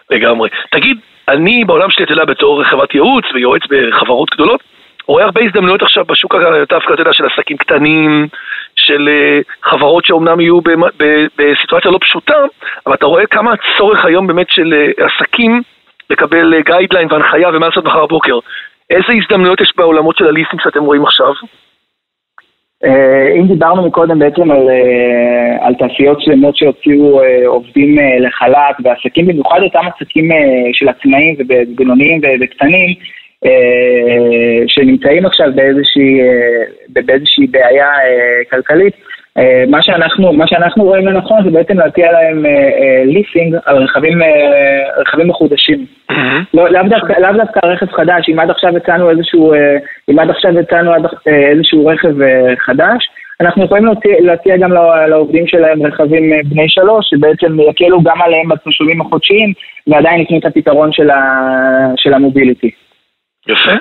לגמרי. 0.09 0.49
תגיד, 0.71 0.97
אני 1.27 1.63
בעולם 1.65 1.91
שלי, 1.91 2.05
אתה 2.05 2.13
יודע, 2.13 2.25
בתור 2.25 2.63
חברת 2.63 2.93
ייעוץ 2.93 3.25
ויועץ 3.33 3.61
בחברות 3.69 4.29
גדולות, 4.33 4.63
רואה 5.07 5.23
הרבה 5.23 5.41
הזדמנויות 5.43 5.81
עכשיו 5.81 6.05
בשוק 6.05 6.35
דווקא, 6.69 6.93
אתה 6.93 7.01
יודע, 7.01 7.13
של 7.13 7.25
עסקים 7.25 7.57
קטנים, 7.57 8.27
של 8.75 9.09
אה, 9.11 9.39
חברות 9.63 10.05
שאומנם 10.05 10.39
יהיו 10.39 10.59
בסיטואציה 11.37 11.91
לא 11.91 11.97
פשוטה, 12.01 12.37
אבל 12.87 12.95
אתה 12.95 13.05
רואה 13.05 13.25
כמה 13.25 13.51
הצורך 13.53 14.05
היום 14.05 14.27
באמת 14.27 14.49
של 14.49 14.73
עסקים 14.97 15.61
לקבל 16.09 16.61
גיידליין 16.61 17.07
והנחיה 17.11 17.49
ומה 17.49 17.67
לעשות 17.67 17.85
מחר 17.85 18.05
בבוקר. 18.05 18.39
איזה 18.89 19.13
הזדמנויות 19.23 19.61
יש 19.61 19.73
בעולמות 19.77 20.17
של 20.17 20.27
הליסינג 20.27 20.61
שאתם 20.63 20.83
רואים 20.83 21.03
עכשיו? 21.03 21.33
אה, 22.83 23.33
אם 23.39 23.47
דיברנו 23.47 23.87
מקודם 23.87 24.19
בעצם 24.19 24.51
על, 24.51 24.69
אה, 24.69 25.67
על 25.67 25.75
תעשיות 25.75 26.21
שלמות 26.21 26.57
שהוציאו 26.57 27.23
אה, 27.23 27.47
עובדים 27.47 27.97
לחל"ת 28.19 28.75
ועסקים, 28.83 29.25
במיוחד 29.25 29.59
אותם 29.61 29.79
עסקים 29.95 30.29
של 30.73 30.89
עצמאים 30.89 31.35
ובינוניים 31.39 32.21
וקטנים, 32.41 32.89
שנמצאים 34.67 35.25
עכשיו 35.25 35.47
באיזושהי, 35.55 36.19
באיזושהי 36.89 37.47
בעיה 37.47 37.89
כלכלית, 38.49 38.93
מה 39.67 39.81
שאנחנו, 39.81 40.33
מה 40.33 40.47
שאנחנו 40.47 40.83
רואים 40.83 41.07
לנכון 41.07 41.43
זה 41.43 41.49
בעצם 41.51 41.77
להציע 41.77 42.11
להם 42.11 42.45
ליסינג 43.05 43.55
אה, 43.55 43.59
אה, 43.67 43.71
על 43.71 43.83
רכבים, 43.83 44.19
רכבים 44.97 45.27
מחודשים. 45.27 45.85
לא, 46.53 46.69
לאו 46.69 46.83
דווקא, 46.89 47.13
לאו 47.19 47.33
דווקא 47.37 47.59
רכב 47.65 47.91
חדש, 47.91 48.29
אם 48.29 48.39
עד 48.39 48.49
עכשיו 48.49 48.77
הצענו 48.77 49.09
איזשהו, 49.09 49.53
אם 50.11 50.19
עד 50.19 50.29
עכשיו 50.29 50.59
הצענו 50.59 50.91
איזשהו 51.51 51.85
רכב 51.85 52.13
חדש, 52.59 53.09
אנחנו 53.41 53.65
יכולים 53.65 53.85
להציע, 53.85 54.15
להציע 54.19 54.57
גם 54.57 54.71
לעובדים 55.09 55.47
שלהם 55.47 55.85
רכבים 55.85 56.31
בני 56.45 56.69
שלוש, 56.69 57.09
שבעצם 57.09 57.59
יקלו 57.69 58.03
גם 58.03 58.21
עליהם 58.21 58.49
בתשלומים 58.49 59.01
החודשיים, 59.01 59.53
ועדיין 59.87 60.19
ייתנו 60.19 60.37
את 60.37 60.45
הפתרון 60.45 60.91
של, 60.91 61.09
ה, 61.09 61.21
של 61.95 62.13
המוביליטי. 62.13 62.71
יפה. 63.47 63.71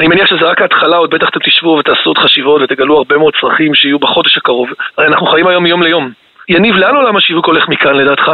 אני 0.00 0.08
מניח 0.08 0.26
שזה 0.26 0.44
רק 0.44 0.60
ההתחלה, 0.60 0.96
עוד 0.96 1.10
בטח 1.10 1.28
אתם 1.28 1.40
תשבו 1.40 1.68
ותעשו 1.68 2.10
עוד 2.10 2.18
חשיבות 2.18 2.62
ותגלו 2.62 2.96
הרבה 2.96 3.18
מאוד 3.18 3.34
צרכים 3.40 3.74
שיהיו 3.74 3.98
בחודש 3.98 4.36
הקרוב. 4.36 4.68
הרי 4.98 5.06
אנחנו 5.06 5.26
חיים 5.26 5.46
היום 5.46 5.62
מיום 5.62 5.82
ליום. 5.82 6.10
יניב, 6.48 6.76
לאן 6.76 6.96
עולם 6.96 7.16
השיווק 7.16 7.46
הולך 7.46 7.68
מכאן 7.68 7.96
לדעתך? 7.96 8.32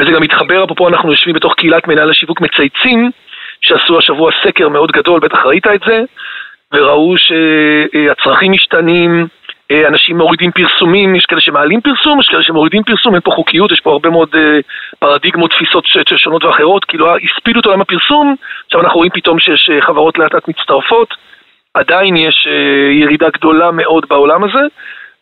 וזה 0.00 0.10
גם 0.10 0.22
מתחבר, 0.22 0.64
אפרופו 0.64 0.88
אנחנו 0.88 1.10
יושבים 1.10 1.34
בתוך 1.34 1.54
קהילת 1.54 1.88
מנהל 1.88 2.10
השיווק 2.10 2.40
מצייצים, 2.40 3.10
שעשו 3.60 3.98
השבוע 3.98 4.30
סקר 4.44 4.68
מאוד 4.68 4.92
גדול, 4.92 5.20
בטח 5.20 5.46
ראית 5.46 5.66
את 5.66 5.80
זה, 5.86 6.00
וראו 6.74 7.14
שהצרכים 7.16 8.52
משתנים, 8.52 9.26
אנשים 9.72 10.18
מורידים 10.18 10.50
פרסומים, 10.50 11.14
יש 11.14 11.26
כאלה 11.26 11.40
שמעלים 11.40 11.80
פרסום, 11.80 12.20
יש 12.20 12.28
כאלה 12.28 12.42
שמורידים 12.42 12.82
פרסום, 12.82 13.14
אין 13.14 13.22
פה 13.22 13.30
חוקיות, 13.30 13.72
יש 13.72 13.80
פה 13.80 13.92
הרבה 13.92 14.10
מאוד 14.10 14.28
אה, 14.34 14.58
פרדיגמות, 14.98 15.50
תפיסות 15.50 15.84
שונות 16.16 16.44
ואחרות, 16.44 16.84
כאילו 16.84 17.06
הספידו 17.16 17.60
את 17.60 17.66
עולם 17.66 17.80
הפרסום, 17.80 18.34
עכשיו 18.66 18.80
אנחנו 18.80 18.96
רואים 18.96 19.10
פתאום 19.14 19.38
שיש 19.38 19.70
אה, 19.72 19.82
חברות 19.82 20.18
לאט 20.18 20.34
לאט 20.34 20.48
מצטרפות, 20.48 21.14
עדיין 21.74 22.16
יש 22.16 22.48
ירידה 22.92 23.28
גדולה 23.30 23.70
מאוד 23.70 24.06
בעולם 24.08 24.44
הזה, 24.44 24.66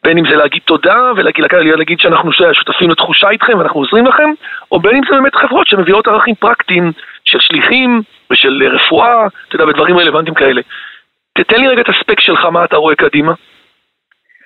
בין 0.05 0.19
אם 0.19 0.25
זה 0.31 0.37
להגיד 0.37 0.63
תודה 0.65 1.13
ולהגיד 1.17 1.45
להגיד 1.77 2.01
שאנחנו 2.01 2.31
שותפים 2.33 2.91
לתחושה 2.91 3.31
איתכם 3.31 3.59
ואנחנו 3.59 3.81
עוזרים 3.81 4.07
לכם, 4.07 4.31
או 4.73 4.81
בין 4.81 4.97
אם 4.97 5.03
זה 5.11 5.15
באמת 5.15 5.35
חברות 5.35 5.67
שמביאות 5.67 6.09
ערכים 6.09 6.35
פרקטיים 6.35 6.93
של 7.25 7.39
שליחים 7.41 8.03
ושל 8.31 8.63
רפואה, 8.75 9.27
אתה 9.49 9.57
יודע, 9.57 9.65
בדברים 9.65 9.99
רלוונטיים 9.99 10.35
כאלה. 10.35 10.61
תתן 11.39 11.61
לי 11.61 11.69
רגע 11.69 11.81
את 11.81 11.89
הספק 11.89 12.21
שלך, 12.21 12.45
מה 12.45 12.65
אתה 12.65 12.77
רואה 12.77 12.95
קדימה. 12.95 13.33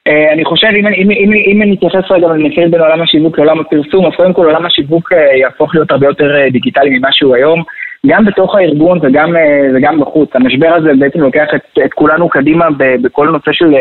אה, 0.07 0.33
אני 0.33 0.45
חושב, 0.45 0.67
אם, 0.67 0.87
אם, 0.87 1.11
אם, 1.11 1.33
אם 1.33 1.63
אני 1.63 1.75
אתייחס 1.75 2.11
רגע 2.11 2.27
ונפרד 2.27 2.71
בין 2.71 2.81
עולם 2.81 3.03
השיווק 3.03 3.39
לעולם 3.39 3.61
הפרסום, 3.61 4.07
אז 4.07 4.13
קודם 4.17 4.33
כל 4.33 4.45
עולם 4.45 4.67
השיווק 4.67 5.13
אה, 5.13 5.37
יהפוך 5.37 5.75
להיות 5.75 5.91
הרבה 5.91 6.07
יותר 6.07 6.37
אה, 6.37 6.51
דיגיטלי 6.51 6.99
ממה 6.99 7.09
שהוא 7.13 7.35
היום, 7.35 7.63
גם 8.07 8.25
בתוך 8.25 8.55
הארגון 8.55 8.99
וגם, 9.03 9.35
וגם 9.75 10.01
בחוץ. 10.01 10.31
המשבר 10.35 10.75
הזה 10.75 10.91
בעצם 10.99 11.21
לוקח 11.21 11.47
את, 11.55 11.79
את 11.85 11.93
כולנו 11.95 12.29
קדימה 12.29 12.67
בכל 13.03 13.29
נושא 13.29 13.53
של 13.53 13.75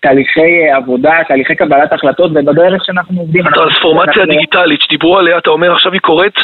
תהליכי 0.00 0.70
עבודה, 0.76 1.12
תהליכי 1.28 1.54
קבלת 1.54 1.92
החלטות 1.92 2.30
ובדרך 2.30 2.84
שאנחנו 2.84 3.20
עובדים. 3.20 3.46
הטרנספורמציה 3.46 4.22
הדיגיטלית 4.22 4.80
שדיברו 4.82 5.18
עליה, 5.18 5.38
אתה 5.38 5.50
אומר 5.50 5.72
עכשיו 5.72 5.92
היא 5.92 6.00
קורית, 6.00 6.34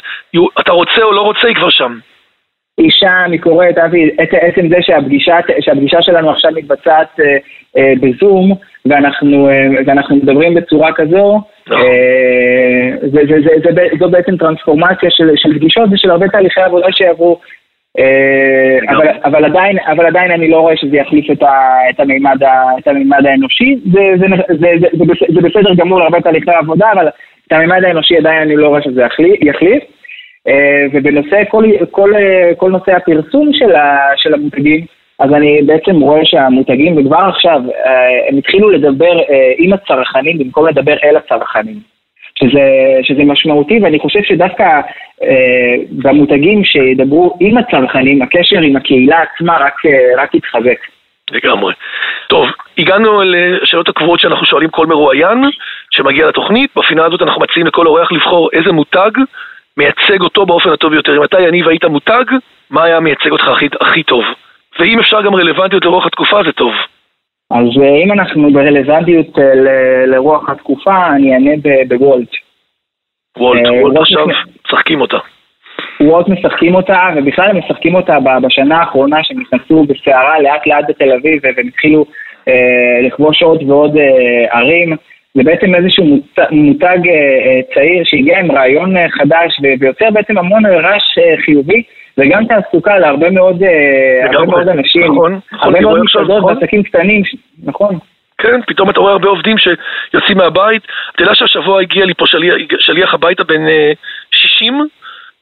אתה 0.61 0.73
רוצה 0.73 1.03
או 1.03 1.13
לא 1.13 1.21
רוצה, 1.21 1.49
היא 1.49 1.57
כבר 1.57 1.71
שם. 1.71 1.99
היא 2.79 2.91
שם, 2.91 3.33
היא 3.33 3.41
קורית, 3.41 3.79
אבי, 3.79 4.11
עצם 4.19 4.69
זה 4.69 4.77
שהפגישה, 4.81 5.37
שהפגישה 5.61 6.03
שלנו 6.03 6.31
עכשיו 6.31 6.51
מתבצעת 6.55 7.21
אה, 7.21 7.37
אה, 7.77 7.93
בזום, 8.01 8.55
ואנחנו, 8.87 9.49
אה, 9.49 9.67
ואנחנו 9.87 10.17
מדברים 10.17 10.55
בצורה 10.55 10.93
כזו, 10.93 11.41
נכון. 11.67 11.81
אה, 11.81 12.91
זה, 13.01 13.21
זה, 13.29 13.41
זה, 13.41 13.73
זה, 13.75 13.83
זו 13.99 14.11
בעצם 14.11 14.37
טרנספורמציה 14.37 15.11
של, 15.11 15.31
של 15.37 15.59
פגישות 15.59 15.89
ושל 15.93 16.11
הרבה 16.11 16.29
תהליכי 16.29 16.61
עבודה 16.61 16.87
שיעברו. 16.91 17.41
אה, 17.99 18.79
אבל, 18.89 19.09
אבל, 19.25 19.45
עדיין, 19.45 19.79
אבל 19.79 20.07
עדיין 20.07 20.31
אני 20.31 20.49
לא 20.49 20.61
רואה 20.61 20.77
שזה 20.77 20.97
יחליף 20.97 21.31
את, 21.31 21.43
ה, 21.43 21.77
את, 21.91 22.01
המימד, 22.01 22.43
ה, 22.43 22.79
את 22.79 22.89
המימד 22.89 23.27
האנושי. 23.27 23.77
זה, 23.93 24.01
זה, 24.19 24.27
זה, 24.49 24.55
זה, 24.59 24.89
זה, 24.93 25.27
זה 25.35 25.49
בסדר 25.49 25.75
גמור 25.75 25.99
להרבה 25.99 26.21
תהליכי 26.21 26.51
עבודה, 26.51 26.93
אבל 26.93 27.09
את 27.47 27.53
המימד 27.53 27.85
האנושי 27.85 28.17
עדיין 28.17 28.43
אני 28.43 28.57
לא 28.57 28.69
רואה 28.69 28.83
שזה 28.83 29.03
יחליף. 29.41 29.83
ובנושא, 30.93 31.43
כל, 31.49 31.65
כל, 31.91 32.13
כל 32.57 32.71
נושא 32.71 32.93
הפרסום 32.97 33.51
של, 33.53 33.75
ה, 33.75 33.99
של 34.17 34.35
המותגים, 34.35 34.85
אז 35.19 35.33
אני 35.33 35.63
בעצם 35.63 36.01
רואה 36.01 36.21
שהמותגים, 36.25 36.97
וכבר 36.97 37.29
עכשיו, 37.29 37.61
אה, 37.87 38.29
הם 38.29 38.37
התחילו 38.37 38.71
לדבר 38.71 39.19
אה, 39.19 39.53
עם 39.59 39.73
הצרכנים 39.73 40.39
במקום 40.39 40.69
לדבר 40.69 40.97
אל 41.05 41.17
הצרכנים. 41.17 41.99
שזה, 42.39 42.65
שזה 43.03 43.25
משמעותי, 43.25 43.79
ואני 43.83 43.99
חושב 43.99 44.21
שדווקא 44.23 44.81
אה, 45.23 45.75
במותגים 45.91 46.65
שידברו 46.65 47.37
עם 47.41 47.59
הצרכנים, 47.59 48.23
הקשר 48.23 48.61
עם 48.61 48.77
הקהילה 48.77 49.23
עצמה 49.23 49.57
רק, 49.57 49.87
אה, 49.87 50.23
רק 50.23 50.35
יתחזק. 50.35 50.79
לגמרי. 51.31 51.75
טוב, 52.29 52.49
הגענו 52.79 53.23
לשאלות 53.25 53.89
הקבועות 53.89 54.21
שאנחנו 54.21 54.47
שואלים 54.47 54.71
כל 54.71 54.87
מרואיין 54.87 55.45
שמגיע 55.91 56.27
לתוכנית. 56.27 56.71
בפינה 56.77 57.05
הזאת 57.05 57.23
אנחנו 57.23 57.43
מציעים 57.43 57.67
לכל 57.67 57.87
אורח 57.87 58.13
לבחור 58.13 58.51
איזה 58.53 58.73
מותג 58.73 59.11
מייצג 59.77 60.21
אותו 60.21 60.47
באופן 60.47 60.71
הטוב 60.71 60.93
ביותר. 60.93 61.17
אם 61.17 61.25
אתה, 61.25 61.41
יניב, 61.41 61.69
היית 61.69 61.85
מותג, 61.85 62.25
מה 62.71 62.85
היה 62.85 63.01
מייצג 63.01 63.31
אותך 63.31 63.49
הכי, 63.49 63.69
הכי 63.81 64.03
טוב? 64.03 64.25
ואם 64.79 64.99
אפשר 64.99 65.23
גם 65.23 65.35
רלוונטיות 65.35 65.85
לרוח 65.85 66.07
התקופה, 66.07 66.43
זה 66.47 66.53
טוב. 66.53 66.73
אז 67.51 67.83
אה, 67.83 67.97
אם 68.05 68.13
אנחנו 68.13 68.53
ברלוונטיות 68.53 69.39
אה, 69.39 69.55
לרוח 70.07 70.49
התקופה, 70.49 71.07
אני 71.07 71.35
אענה 71.35 71.51
בוולט. 71.89 72.29
וולט, 73.39 73.67
אה, 73.67 73.83
וולט 73.83 73.97
עכשיו 74.01 74.27
משחקים 74.67 75.01
אותה. 75.01 75.19
וולט 76.01 76.29
משחקים 76.29 76.75
אותה, 76.75 77.09
ובכלל 77.17 77.51
הם 77.51 77.59
משחקים 77.59 77.95
אותה 77.95 78.17
בשנה 78.43 78.79
האחרונה 78.79 79.17
שהם 79.23 79.41
נכנסו 79.41 79.85
בסערה 79.85 80.41
לאט 80.41 80.67
לאט 80.67 80.85
בתל 80.89 81.13
אביב 81.13 81.41
והם 81.43 81.69
התחילו 81.69 82.05
אה, 82.49 83.07
לכבוש 83.07 83.43
עוד 83.43 83.63
ועוד 83.63 83.97
אה, 83.97 84.59
ערים. 84.59 84.97
זה 85.39 85.45
בעצם 85.45 85.75
איזשהו 85.75 86.05
מותג, 86.05 86.47
מותג 86.51 87.09
אה, 87.09 87.61
צעיר 87.75 88.03
שהגיע 88.05 88.39
עם 88.39 88.53
רעיון 88.53 88.97
אה, 88.97 89.07
חדש 89.09 89.61
ויוצר 89.81 90.11
בעצם 90.11 90.39
המון 90.39 90.67
רעש 90.67 91.19
אה, 91.19 91.35
חיובי 91.45 91.83
וגם 92.19 92.43
תעסוקה 92.47 92.99
להרבה 92.99 93.31
מאוד, 93.31 93.63
אה, 93.63 94.27
הרבה 94.27 94.47
מאוד 94.47 94.69
אנשים, 94.69 95.03
נכון, 95.03 95.41
נכון, 95.53 95.69
הרבה 95.69 95.81
מאוד 95.81 96.01
מסעדות 96.05 96.39
נכון. 96.39 96.57
ועסקים 96.57 96.83
קטנים, 96.83 97.23
נכון. 97.65 97.99
כן, 98.39 98.61
פתאום 98.67 98.91
אתה 98.91 99.01
רואה 99.01 99.13
הרבה 99.13 99.29
עובדים 99.29 99.57
שיוצאים 99.59 100.39
מהבית. 100.39 100.83
אתה 101.15 101.23
יודע 101.23 101.35
שהשבוע 101.35 101.81
הגיע 101.81 102.05
לי 102.05 102.15
פה 102.15 102.27
שליח, 102.27 102.55
שליח 102.79 103.15
הביתה 103.15 103.45
בן 103.45 103.67
60, 104.31 104.75
אה, 104.75 104.81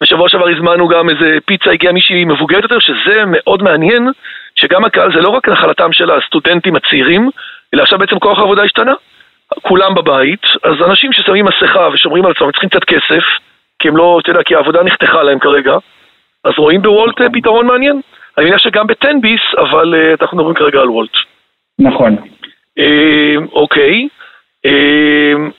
בשבוע 0.00 0.28
שעבר 0.28 0.48
הזמנו 0.48 0.88
גם 0.88 1.10
איזה 1.10 1.38
פיצה, 1.46 1.70
הגיעה 1.70 1.92
מישהי 1.92 2.24
מבוגרת 2.24 2.62
יותר, 2.62 2.78
שזה 2.78 3.22
מאוד 3.26 3.62
מעניין, 3.62 4.08
שגם 4.54 4.84
הקהל 4.84 5.12
זה 5.14 5.20
לא 5.20 5.28
רק 5.28 5.48
נחלתם 5.48 5.92
של 5.92 6.10
הסטודנטים 6.10 6.76
הצעירים, 6.76 7.30
אלא 7.74 7.82
עכשיו 7.82 7.98
בעצם 7.98 8.18
כוח 8.18 8.38
העבודה 8.38 8.62
השתנה. 8.62 8.92
כולם 9.62 9.94
בבית, 9.94 10.42
אז 10.62 10.88
אנשים 10.90 11.12
ששמים 11.12 11.44
מסכה 11.44 11.88
ושומרים 11.92 12.24
על 12.24 12.32
עצמם 12.32 12.52
צריכים 12.52 12.68
קצת 12.68 12.84
כסף, 12.84 13.24
כי 13.78 13.88
הם 13.88 13.96
לא, 13.96 14.18
אתה 14.22 14.30
יודע, 14.30 14.42
כי 14.42 14.54
העבודה 14.54 14.82
נחתכה 14.82 15.22
להם 15.22 15.38
כרגע, 15.38 15.76
אז 16.44 16.52
רואים 16.58 16.82
בוולט 16.82 17.20
אה, 17.20 17.26
פתרון 17.32 17.66
מעניין. 17.66 18.00
אני 18.38 18.46
מניח 18.46 18.58
שגם 18.58 18.86
בטנביס, 18.86 19.40
אבל 19.58 19.94
uh, 19.94 20.22
אנחנו 20.22 20.36
מדברים 20.36 20.54
כרגע 20.54 20.80
על 20.80 20.90
וולט. 20.90 21.12
נכון. 21.78 22.16
Uh, 22.80 23.52
אוקיי. 23.52 24.08
אה, 24.66 24.70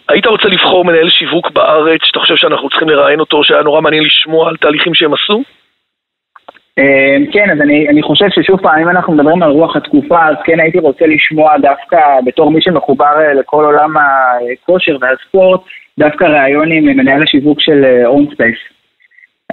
היית 0.10 0.26
רוצה 0.26 0.48
לבחור 0.48 0.86
מנהל 0.86 1.10
שיווק 1.10 1.52
בארץ 1.52 2.02
שאתה 2.04 2.20
חושב 2.20 2.36
שאנחנו 2.36 2.70
צריכים 2.70 2.90
לראיין 2.90 3.20
אותו, 3.20 3.44
שהיה 3.44 3.64
נורא 3.64 3.82
מעניין 3.82 4.04
לשמוע 4.04 4.50
על 4.50 4.58
תהליכים 4.58 4.94
שהם 4.94 5.14
עשו? 5.14 5.44
כן, 7.32 7.50
אז 7.52 7.62
אני, 7.62 7.90
אני 7.90 8.02
חושב 8.02 8.26
ששוב 8.30 8.62
פעם, 8.62 8.82
אם 8.82 8.90
אנחנו 8.90 9.13
מדברים 9.13 9.44
על 9.44 9.52
רוח 9.52 9.76
התקופה, 9.76 10.28
אז 10.28 10.36
כן 10.46 10.60
הייתי 10.60 10.80
רוצה 10.80 11.06
לשמוע 11.08 11.58
דווקא, 11.58 11.98
בתור 12.26 12.52
מי 12.52 12.62
שמחובר 12.62 13.34
לכל 13.40 13.66
עולם 13.66 13.94
הכושר 13.98 14.98
והספורט, 15.02 15.62
דווקא 16.00 16.24
ראיון 16.24 16.72
עם 16.72 16.86
מנהל 16.86 17.24
השיווק 17.24 17.62
של 17.62 18.04
אונספייס. 18.06 18.58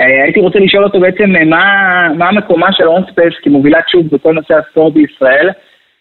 אה, 0.01 0.23
הייתי 0.23 0.41
רוצה 0.41 0.59
לשאול 0.59 0.85
אותו 0.85 1.01
בעצם 1.01 1.37
אה, 1.37 1.45
מה, 1.45 2.09
מה 2.19 2.33
מקומה 2.33 2.73
של 2.73 2.89
אונספייס 2.89 3.35
כמובילת 3.43 3.89
שוק 3.89 4.07
בכל 4.13 4.33
נושא 4.33 4.55
הספורט 4.55 4.95
בישראל, 4.95 5.51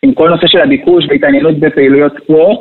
עם 0.03 0.13
כל 0.13 0.29
נושא 0.29 0.47
של 0.47 0.59
הביקוש 0.59 1.05
והתעניינות 1.09 1.59
בפעילויות 1.59 2.13
ספורט. 2.23 2.59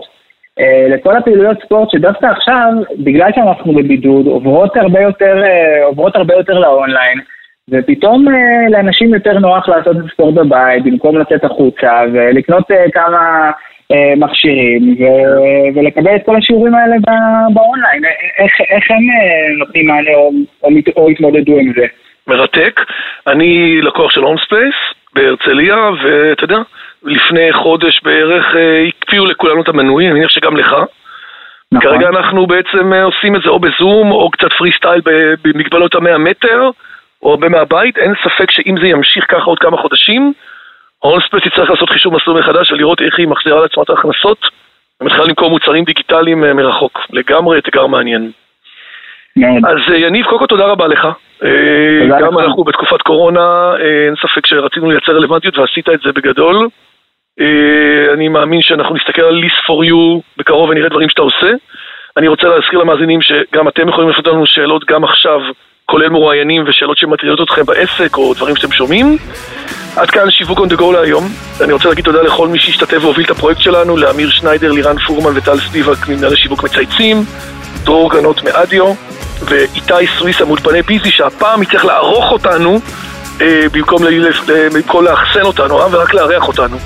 אה, 0.61 0.87
לכל 0.89 1.17
הפעילויות 1.17 1.63
ספורט 1.65 1.91
שדווקא 1.91 2.27
עכשיו, 2.27 2.73
בגלל 2.99 3.31
שאנחנו 3.35 3.73
בבידוד, 3.73 4.27
עוברות 4.27 4.77
הרבה 4.77 5.01
יותר, 5.01 5.43
עוברות 5.85 6.17
הרבה 6.17 6.35
יותר 6.35 6.59
לאונליין, 6.59 7.19
ופתאום 7.71 8.27
לאנשים 8.71 9.15
יותר 9.15 9.39
נוח 9.39 9.69
לעשות 9.69 9.97
את 9.97 10.03
הספורט 10.05 10.35
בבית 10.35 10.85
במקום 10.85 11.19
לצאת 11.19 11.45
החוצה 11.45 12.03
ולקנות 12.13 12.65
כמה 12.93 13.51
אה, 13.93 14.13
מכשירים 14.17 14.97
ו- 15.01 15.79
ולקבל 15.79 16.17
את 16.17 16.23
כל 16.27 16.37
השיעורים 16.37 16.75
האלה 16.75 16.97
באונליין. 17.55 18.03
איך, 18.39 18.53
איך 18.61 18.91
הם 18.91 18.97
אה, 18.97 19.57
נותנים 19.59 19.87
מענה 19.87 20.15
או, 20.15 20.31
או, 20.63 20.69
או 20.97 21.09
התמודדו 21.09 21.59
עם 21.59 21.73
זה? 21.77 21.87
מרתק. 22.27 22.81
אני 23.27 23.81
לקוח 23.83 24.11
של 24.11 24.23
הולמס 24.23 24.49
פלייס 24.49 24.75
בהרצליה, 25.15 25.77
ואתה 26.05 26.45
יודע, 26.45 26.59
לפני 27.05 27.53
חודש 27.53 28.01
בערך 28.03 28.57
אה, 28.57 28.85
הקפיאו 28.89 29.27
לכולנו 29.27 29.63
את 29.63 29.69
המנוי, 29.69 30.07
אני 30.07 30.15
מניח 30.15 30.31
שגם 30.31 30.57
לך. 30.57 30.77
נכון. 31.73 31.91
כרגע 31.91 32.09
אנחנו 32.09 32.47
בעצם 32.47 32.93
עושים 32.93 33.37
את 33.37 33.43
זה 33.43 33.49
או 33.49 33.59
בזום 33.59 34.11
או 34.11 34.31
קצת 34.31 34.53
פרי 34.53 34.71
סטייל 34.77 35.01
במגבלות 35.45 35.95
המאה 35.95 36.19
מטר 36.19 36.71
או 37.23 37.31
הרבה 37.31 37.49
מהבית, 37.49 37.99
אין 37.99 38.15
ספק 38.25 38.51
שאם 38.51 38.75
זה 38.81 38.87
ימשיך 38.87 39.25
ככה 39.29 39.45
עוד 39.45 39.59
כמה 39.59 39.77
חודשים, 39.77 40.33
הולמס 40.99 41.23
פלייס 41.23 41.47
יצטרך 41.47 41.71
לעשות 41.71 41.91
חישוב 41.91 42.15
מסלול 42.15 42.41
מחדש 42.41 42.73
ולראות 42.73 43.01
איך 43.01 43.19
היא 43.19 43.29
מחזירה 43.29 43.61
לעצמה 43.61 43.83
את 43.83 43.91
ההכנסות 43.91 44.39
ומתחילה 45.01 45.25
למכור 45.25 45.51
מוצרים 45.51 45.85
דיגיטליים 45.85 46.45
אה, 46.45 46.55
מרחוק. 46.55 46.99
לגמרי 47.11 47.59
אתגר 47.59 47.87
מעניין. 47.87 48.31
אז 49.67 49.93
אה, 49.93 49.97
יניב, 49.97 50.27
קודם 50.27 50.39
כל 50.39 50.47
תודה 50.47 50.67
רבה 50.67 50.87
לך. 50.87 51.09
אה, 51.45 52.19
גם 52.21 52.39
אנחנו 52.39 52.65
בתקופת 52.65 53.03
קורונה, 53.03 53.73
אין 53.79 54.15
ספק 54.17 54.47
שרצינו 54.47 54.91
לייצר 54.91 55.13
רלוונטיות 55.13 55.59
ועשית 55.59 55.89
את 55.89 56.01
זה 56.01 56.13
בגדול. 56.13 56.69
אני 58.13 58.29
מאמין 58.29 58.63
שאנחנו 58.63 58.95
נסתכל 58.95 59.23
על 59.23 59.41
List 59.41 59.67
for 59.67 59.91
you 59.91 60.23
בקרוב 60.37 60.71
ונראה 60.71 60.89
דברים 60.89 61.09
שאתה 61.09 61.23
עושה. 61.23 61.51
אני 62.17 62.29
רוצה 62.29 62.49
להזכיר 62.49 62.79
למאזינים 62.79 63.23
שגם 63.23 63.69
אתם 63.69 63.89
יכולים 63.89 64.11
לפנות 64.11 64.27
לנו 64.27 64.47
שאלות 64.47 64.85
גם 64.85 65.05
עכשיו, 65.05 65.41
כולל 65.87 66.09
מרואיינים 66.09 66.65
ושאלות 66.69 66.99
שמטרידות 66.99 67.49
אתכם 67.49 67.67
בעסק 67.67 68.17
או 68.17 68.35
דברים 68.35 68.57
שאתם 68.57 68.73
שומעים. 68.73 69.17
עד 69.97 70.11
כאן 70.11 70.31
שיווק 70.31 70.59
on 70.59 70.63
the 70.63 70.79
go 70.81 70.93
להיום. 70.93 71.29
אני 71.61 71.73
רוצה 71.73 71.89
להגיד 71.89 72.05
תודה 72.05 72.23
לכל 72.23 72.49
מי 72.49 72.59
שהשתתף 72.59 72.99
והוביל 73.01 73.25
את 73.25 73.31
הפרויקט 73.31 73.61
שלנו, 73.61 73.97
לאמיר 73.97 74.31
שניידר, 74.31 74.73
לירן 74.73 74.99
פורמן 75.07 75.37
וטל 75.37 75.61
סטיבק 75.61 76.09
ממנהל 76.09 76.33
השיווק 76.33 76.65
מצייצים, 76.65 77.25
דרור 77.85 78.11
גנות 78.11 78.43
מאדיו, 78.43 78.95
ואיתי 79.45 80.07
סוויסה 80.19 80.45
מאולפני 80.45 80.83
ביזי, 80.83 81.11
שהפעם 81.11 81.63
יצטרך 81.63 81.85
לערוך 81.85 82.33
אותנו 82.33 82.81
אה, 83.41 83.65
במקום, 83.73 84.05
ל... 84.05 84.31
במקום 84.47 85.05
לאחסן 85.05 85.43
אותנו, 85.43 85.81
אה, 85.81 85.87
ורק 85.91 86.15
לארח 86.15 86.49
אותנו. 86.49 86.77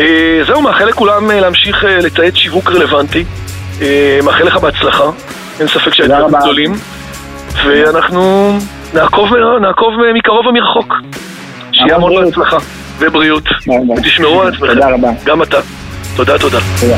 אה, 0.00 0.40
זהו, 0.46 0.62
מאחל 0.62 0.84
לכולם 0.84 1.30
אה, 1.30 1.40
להמשיך 1.40 1.84
אה, 1.84 1.98
לצייץ 1.98 2.34
שיווק 2.34 2.70
רלוונטי. 2.70 3.24
אה, 3.82 4.18
מאחל 4.22 4.44
לך 4.44 4.56
בהצלחה, 4.56 5.04
אין 5.60 5.68
ספק 5.68 5.94
שהייתם 5.94 6.38
גדולים. 6.40 6.72
ואנחנו 7.66 8.52
נעקוב, 8.94 9.28
נעקוב 9.60 9.94
מקרוב 10.14 10.46
ומרחוק. 10.46 10.94
שיהיה 11.72 11.96
המון 11.96 12.24
בהצלחה 12.24 12.56
ובריאות. 12.98 13.44
ותשמרו 13.98 14.42
על 14.42 14.48
עצמכם. 14.48 14.74
תודה 14.74 14.90
רבה. 14.90 15.08
גם 15.24 15.42
אתה. 15.42 15.60
תודה, 16.16 16.38
תודה. 16.38 16.58
תודה. 16.80 16.96